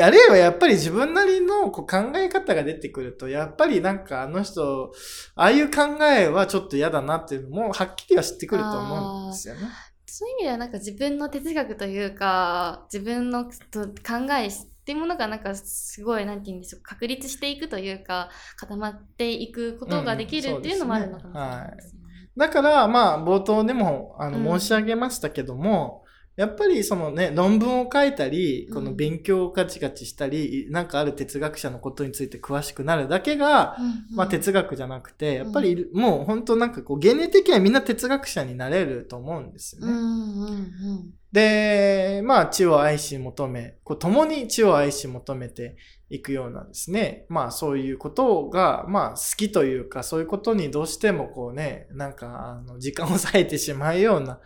[0.00, 4.92] あるいはやっぱり自分なりのこう考え方が出てくると、やっぱりなんかあの人、
[5.34, 9.60] ああいう考えはちょっと嫌だなっていうのも、はっきりは知ってくると思うんですよね。
[10.06, 22.00] そういう意味ではなんか自分の哲学というか、自分のと考えっていうものがなんかすごい、なんて言うんでしょう、確立していくというか、固まっていくことができるっていうのもあるのかもしれないですね。
[22.36, 26.01] だから、まあ、冒頭でも、あうんの、申し上げましたけども、
[26.34, 39.92] やっぱりそのね、論文を書いたり、この勉強をガチガチしたり、なんかある哲学者のことについて詳しくなるだけが、うんまあ哲学じゃなくて、やっぱりもう本当なんかこう、原理的にはみんな哲学者になれると思うんですよね。
[39.92, 45.76] うんうんうんで、まあ、知を愛し求め、こう共に知を愛し求めて
[46.12, 54.38] いくようなですね、まあ、そういうことが、まあ、好きというか、そういうことにどうしてもこうね、なんか、あの、時間を割いてしまうような、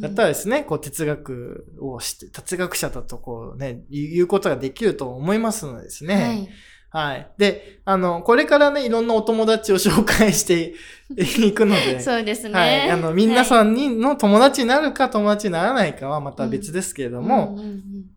[0.00, 6.14] だったらですね、こう、哲学をして、哲学者だとこうね、言うことができると思いますのでですね。
[6.16, 6.48] はい。
[6.92, 7.30] はい。
[7.38, 10.74] で、あの、これからね、いろんなお友達を紹介して
[11.16, 12.54] いくので、そうですね。
[12.54, 12.90] はい。
[12.90, 17.58] あの、皆さんにの友達になるか友達にならないかはまた別ですけれどはいも、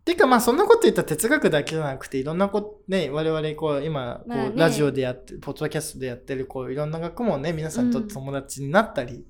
[0.04, 9.24] てかまあそんなこと言ったら哲学だけじゃなくていろんなことね、我々こう今、こう、ラジオでやって、ポッドキャストでやってるこういろんな学問ね、皆さんと友達になったり、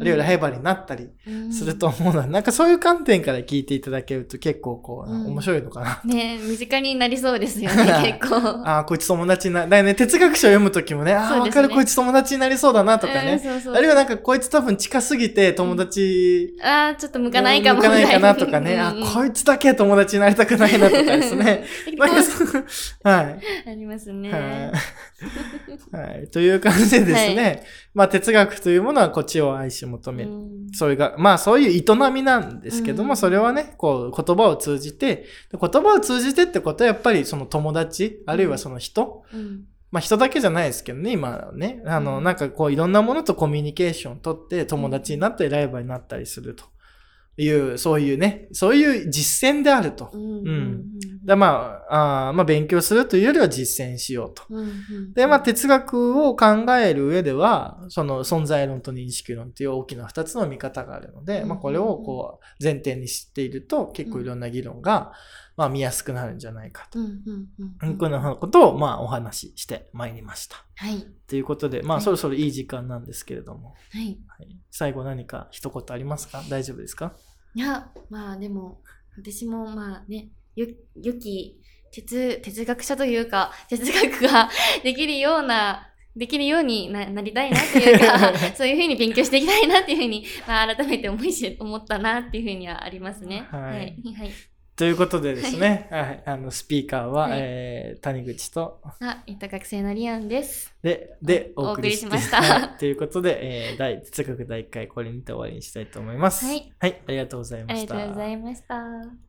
[0.00, 6.00] あるいはライバルになったりうんすると思うので、なんかそういう観点から聞いていただけると結構こう、うん面白いのかな。
[6.04, 8.36] ね身近になりそうですよね、結構。
[8.64, 13.38] ああ、こいつ友達にな、だからね、哲学書を読むときもね、ああ、わ、ねかる、こいつ友達になりそうだなとかうんね。
[13.38, 17.80] そうそうあるいはなんかこいつ多分近すぎて友達ああ、ちょっと向かないかも。
[17.80, 21.64] 向かないかなとかね、あ、うんうんこいつだけ友達になりたくないなとかですね。
[21.96, 22.64] なんかそう
[23.02, 23.40] はい。
[23.68, 24.30] ありますね。
[24.30, 24.42] はい。
[25.96, 26.28] はい。
[26.28, 27.64] という感じでですね、
[27.94, 30.30] まあ哲学というものはこっちを愛し求める。
[30.30, 39.63] うんそれが、まあそういう営みなんですけども、うんそれはね、こう言葉を通じて、で言葉を通じてってことはやっぱりその友達、あるいはその人、うん
[39.94, 41.80] まあ人だけじゃないですけどね、今はね。
[41.86, 46.64] あの、うんなんかこういろんなものとコミュニケーションを取って友達になったりライバルになったりすると
[47.36, 50.10] いう、そういうね、そういう実践であると。
[50.12, 50.84] うんうんうん
[51.24, 54.42] だまあ、あーまあ勉強するというよりは実践しようと。
[54.50, 65.12] うんうんで、まあ哲学を考える上では、その存在論と認識論という大きな二つの見方があるので、うんまあこれをこう前提に知っていると結構いろんな議論が、
[65.56, 66.98] まあ見やすくなるんじゃないかと。
[66.98, 70.56] うんうんうんうんこんなことをまあお話ししてまいりました。
[70.76, 71.06] はい。
[71.28, 74.18] ということで、まあはいそろそろいい時間なんですけれども、はい。
[74.26, 76.42] はい、最後何か一言ありますか？
[76.48, 77.14] 大丈夫ですか？
[77.54, 78.80] いや、まあでも、
[79.16, 80.66] 私もまあね、よ、
[81.00, 81.60] 良き
[81.92, 84.50] 哲、哲学者というか、 哲学が
[84.82, 93.46] できるような、できるようにななりたいなっていうか、 そういうふうに勉強していきたいなっていうふうに、まあ、改めて思いし、思ったなっていうふうにはありますね。
[93.50, 94.02] はいはい。
[94.16, 94.30] はい。
[94.76, 100.74] ということでですね、はい、あのスピーカーは、はいえー谷口と、あ、えっと、学生のリアンです。
[100.82, 106.44] で、で、おお送りしましたはいということで、えー、第哲学第1回これにて終わりにしたいと思います。
[106.44, 106.72] はい。
[106.78, 107.94] はい、ありがとうございあました。
[107.94, 109.23] りがとうございました。